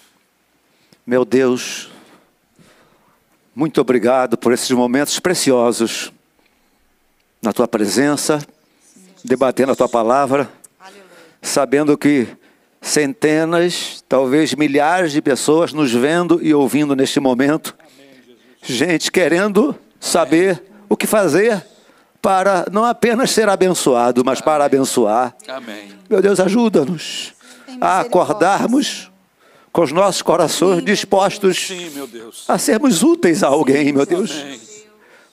[1.06, 1.88] Meu Deus,
[3.55, 6.11] muito obrigado por esses momentos preciosos
[7.42, 8.40] na tua presença,
[9.22, 10.50] debatendo a tua palavra,
[11.42, 12.26] sabendo que
[12.80, 17.76] centenas, talvez milhares de pessoas nos vendo e ouvindo neste momento,
[18.62, 21.62] gente querendo saber o que fazer
[22.22, 25.36] para não apenas ser abençoado, mas para abençoar.
[26.09, 27.34] Meu Deus, ajuda-nos
[27.80, 29.11] a acordarmos
[29.72, 32.44] com os nossos corações dispostos Sim, meu Deus.
[32.46, 34.44] a sermos úteis a alguém, meu Deus.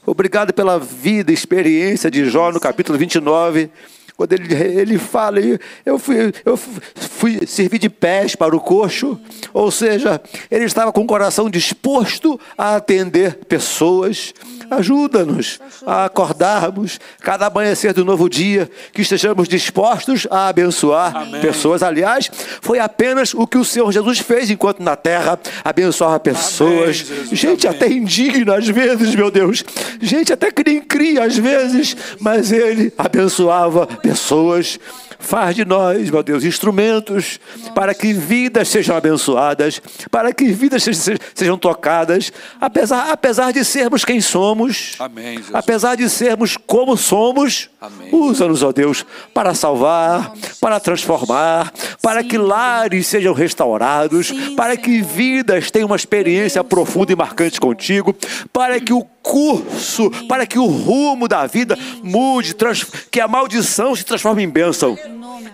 [0.06, 3.70] Obrigado pela vida e experiência de Jó no capítulo 29,
[4.16, 5.40] quando ele, ele fala,
[5.86, 9.20] eu fui, eu fui servir de pés para o coxo,
[9.54, 14.34] ou seja, ele estava com o coração disposto a atender pessoas.
[14.70, 21.84] Ajuda-nos a acordarmos cada amanhecer do novo dia, que estejamos dispostos a abençoar pessoas.
[21.84, 22.30] Aliás,
[22.62, 26.98] foi apenas o que o Senhor Jesus fez enquanto na terra abençoava pessoas.
[26.98, 27.78] Jesus, Gente amém.
[27.78, 29.64] até indigna às vezes, meu Deus.
[30.02, 34.80] Gente até que nem cria às vezes, mas ele abençoava pessoas.
[35.22, 37.40] Faz de nós, meu Deus, instrumentos
[37.76, 44.06] para que vidas sejam abençoadas, para que vidas sejam, sejam tocadas, apesar, apesar de sermos
[44.06, 45.54] quem somos, Amém, Jesus.
[45.54, 47.70] apesar de sermos como somos,
[48.12, 55.02] usa-nos, ó Deus, para salvar, para transformar, para que lares sejam restaurados, Sim, para que
[55.02, 58.16] vidas tenham uma experiência profunda e marcante contigo,
[58.54, 63.94] para que o curso, para que o rumo da vida mude, trans- que a maldição
[63.96, 64.98] se transforme em bênção,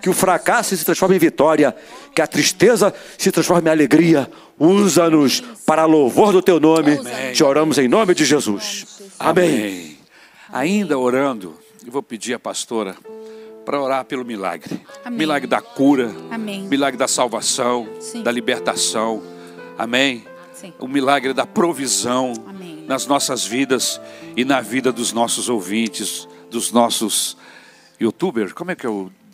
[0.01, 1.76] que o fracasso se transforme em vitória,
[2.14, 4.30] que a tristeza se transforme em alegria.
[4.60, 6.99] Usa-nos para louvor do teu nome.
[7.34, 9.01] Te oramos em nome de Jesus.
[9.20, 9.49] Amém.
[9.49, 9.97] Amém.
[10.51, 12.95] Ainda orando, eu vou pedir à pastora
[13.66, 14.80] para orar pelo milagre.
[15.03, 15.20] Amém.
[15.20, 16.62] Milagre da cura, Amém.
[16.64, 18.22] milagre da salvação, Sim.
[18.22, 19.22] da libertação.
[19.78, 20.24] Amém.
[20.53, 20.72] Sim.
[20.80, 22.86] O milagre da provisão Amém.
[22.88, 23.99] nas nossas vidas
[24.38, 27.36] e na vida dos nossos ouvintes, dos nossos
[27.99, 28.53] youtubers.
[28.53, 28.86] Como é que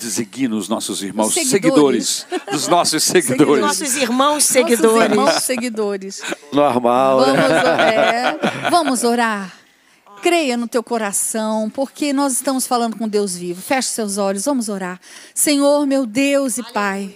[0.01, 3.61] designa os nossos irmãos seguidores, seguidores dos nossos seguidores.
[3.61, 4.81] Nossos irmãos seguidores.
[4.81, 6.21] Nossos irmãos seguidores.
[6.51, 7.95] Normal, vamos, né?
[7.95, 8.39] É,
[8.69, 9.55] vamos orar.
[10.21, 13.61] Creia no teu coração, porque nós estamos falando com Deus vivo.
[13.61, 14.99] Feche seus olhos, vamos orar.
[15.33, 17.15] Senhor, meu Deus e Pai.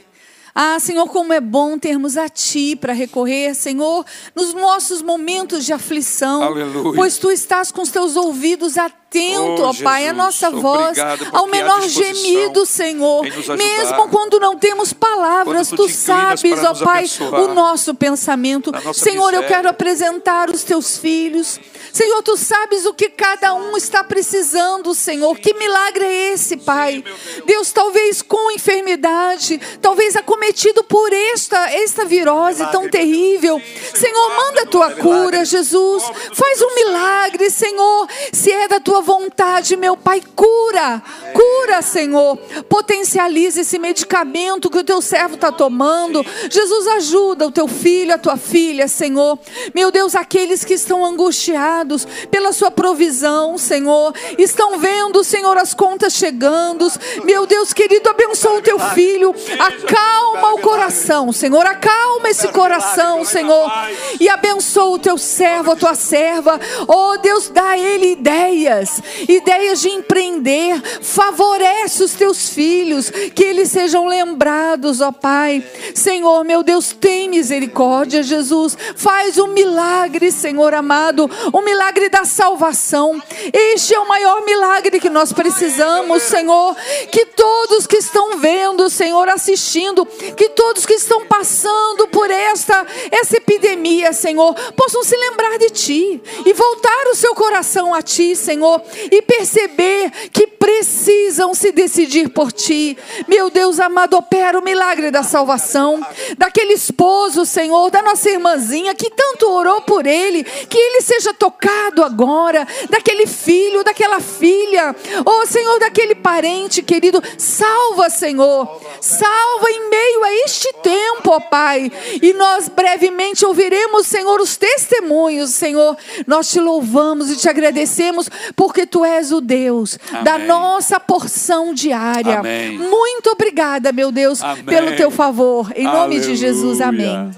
[0.57, 5.73] Ah, Senhor, como é bom termos a Ti para recorrer, Senhor, nos nossos momentos de
[5.73, 6.41] aflição.
[6.41, 6.95] Aleluia.
[6.95, 8.77] Pois Tu estás com os teus ouvidos
[9.16, 10.97] atento, Oh, ó Pai, a Jesus, nossa voz,
[11.32, 13.24] ao menor gemido, Senhor.
[13.24, 17.05] Mesmo quando não temos palavras, tu Tu sabes, ó Pai,
[17.43, 18.72] o nosso pensamento.
[18.93, 19.47] Senhor, eu miséria.
[19.47, 21.59] quero apresentar os Teus filhos.
[21.93, 25.38] Senhor, Tu sabes o que cada um está precisando, Senhor.
[25.38, 27.03] Que milagre é esse, Pai?
[27.45, 33.61] Deus, talvez com enfermidade, talvez acometido por esta, esta virose tão terrível.
[33.93, 36.03] Senhor, manda a tua cura, Jesus.
[36.34, 38.07] Faz um milagre, Senhor.
[38.34, 41.01] Se é da tua vontade, meu Pai, cura.
[41.34, 42.38] Cura, Senhor.
[42.68, 46.26] Potencialize esse medicamento que o teu servo está tomando.
[46.49, 49.38] Jesus, ajuda o teu filho, a tua filha, Senhor.
[49.74, 56.14] Meu Deus, aqueles que estão angustiados pela sua provisão, Senhor, estão vendo, Senhor, as contas
[56.14, 56.91] chegando.
[57.24, 59.34] Meu Deus querido, abençoa o teu filho.
[59.60, 61.66] Acalma o coração, Senhor.
[61.66, 63.72] Acalma esse coração, Senhor.
[64.20, 66.60] E abençoa o teu servo, a tua serva.
[66.88, 68.84] Oh, Deus, dá a ele ideias,
[69.27, 70.81] ideias de empreender.
[71.01, 75.63] Favorece os teus filhos, que eles sejam lembrados, ó Pai.
[75.93, 78.77] Senhor, meu Deus, tem misericórdia, Jesus.
[78.95, 83.21] Faz um milagre, Senhor amado, um milagre da salvação.
[83.51, 86.75] Este é o maior milagre que nós precisamos, Senhor.
[87.11, 93.38] Que todos que estão vendo, Senhor, assistindo, que todos que estão passando por esta essa
[93.38, 98.74] epidemia, Senhor, possam se lembrar de ti e voltar o seu coração a ti, Senhor,
[99.11, 102.97] e perceber que precisam se decidir por ti.
[103.28, 106.05] Meu Deus amado, opera o milagre da salvação
[106.38, 112.03] daquele esposo, Senhor, da nossa irmãzinha que tanto orou por ele, que ele seja tocado
[112.03, 114.95] agora, daquele filho, daquela filha,
[115.26, 121.91] oh Senhor, daquele parente querido, salva, Senhor, salva em meio a este tempo, ó Pai,
[122.21, 128.30] e nós brevemente ouviremos, Senhor, os testemunhos, Senhor, nós te louvamos e te agradecemos,
[128.66, 130.47] porque tu és o Deus da Amém.
[130.47, 132.39] nossa porção diária.
[132.39, 132.80] Amém.
[132.80, 134.63] Muito obrigada, meu Deus, Amém.
[134.66, 137.11] pelo teu favor, em nome de Jesus, Aleluia.
[137.20, 137.32] amém.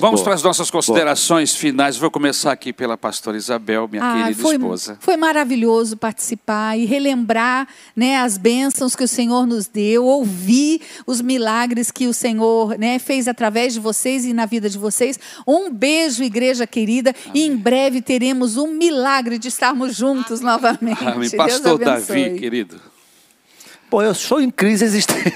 [0.00, 0.24] Vamos Boa.
[0.24, 1.96] para as nossas considerações finais.
[1.96, 4.96] Vou começar aqui pela pastora Isabel, minha Ah, querida foi, esposa.
[5.00, 11.20] foi maravilhoso participar e relembrar né, as bênçãos que o Senhor nos deu, ouvir os
[11.20, 15.18] milagres que o Senhor né, fez através de vocês e na vida de vocês.
[15.46, 21.04] Um beijo, igreja querida, e em breve teremos um milagre de estarmos juntos novamente.
[21.04, 21.30] Amém.
[21.30, 21.78] Pastor.
[21.78, 22.80] Davi, querido.
[23.90, 25.32] Bom, eu estou em crise existencial.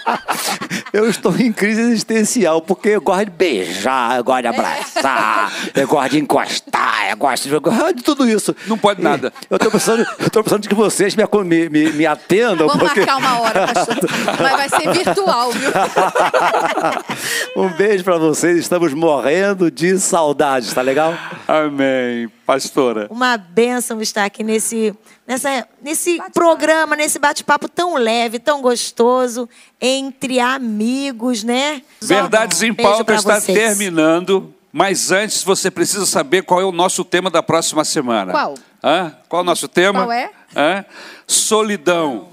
[0.94, 5.86] eu estou em crise existencial, porque eu gosto de beijar, eu gosto de abraçar, eu
[5.86, 8.56] gosto de encostar, eu gosto de, eu gosto de tudo isso.
[8.66, 9.30] Não pode E nada.
[9.50, 12.66] Eu estou precisando, eu precisando de que vocês me, me, me, me atendam.
[12.66, 13.00] Vamos porque...
[13.00, 13.96] marcar uma hora, pastor.
[14.40, 15.70] Mas vai ser virtual, viu?
[17.62, 21.14] um beijo para vocês, estamos morrendo de saudades, tá legal?
[21.46, 22.30] Amém.
[22.46, 23.06] Pastora.
[23.10, 24.92] Uma bênção estar aqui nesse,
[25.30, 29.48] nessa, nesse programa, nesse bate-papo tão leve, tão gostoso,
[29.80, 31.82] entre amigos, né?
[32.00, 33.56] Verdades em Pauta está vocês.
[33.56, 34.52] terminando.
[34.72, 38.32] Mas antes você precisa saber qual é o nosso tema da próxima semana.
[38.32, 38.54] Qual?
[38.82, 39.16] Hã?
[39.28, 40.00] Qual é o nosso tema?
[40.00, 40.32] Qual é?
[40.54, 40.84] Hã?
[41.28, 42.28] Solidão.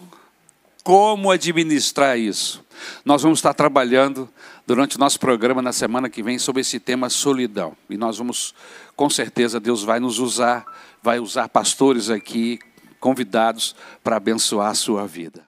[0.84, 2.66] Como administrar isso?
[3.06, 4.28] Nós vamos estar trabalhando
[4.66, 7.76] durante o nosso programa na semana que vem sobre esse tema solidão.
[7.90, 8.56] E nós vamos,
[8.96, 10.66] com certeza, Deus vai nos usar,
[11.02, 12.60] vai usar pastores aqui,
[13.08, 15.42] convidados, para abençoar a sua vida.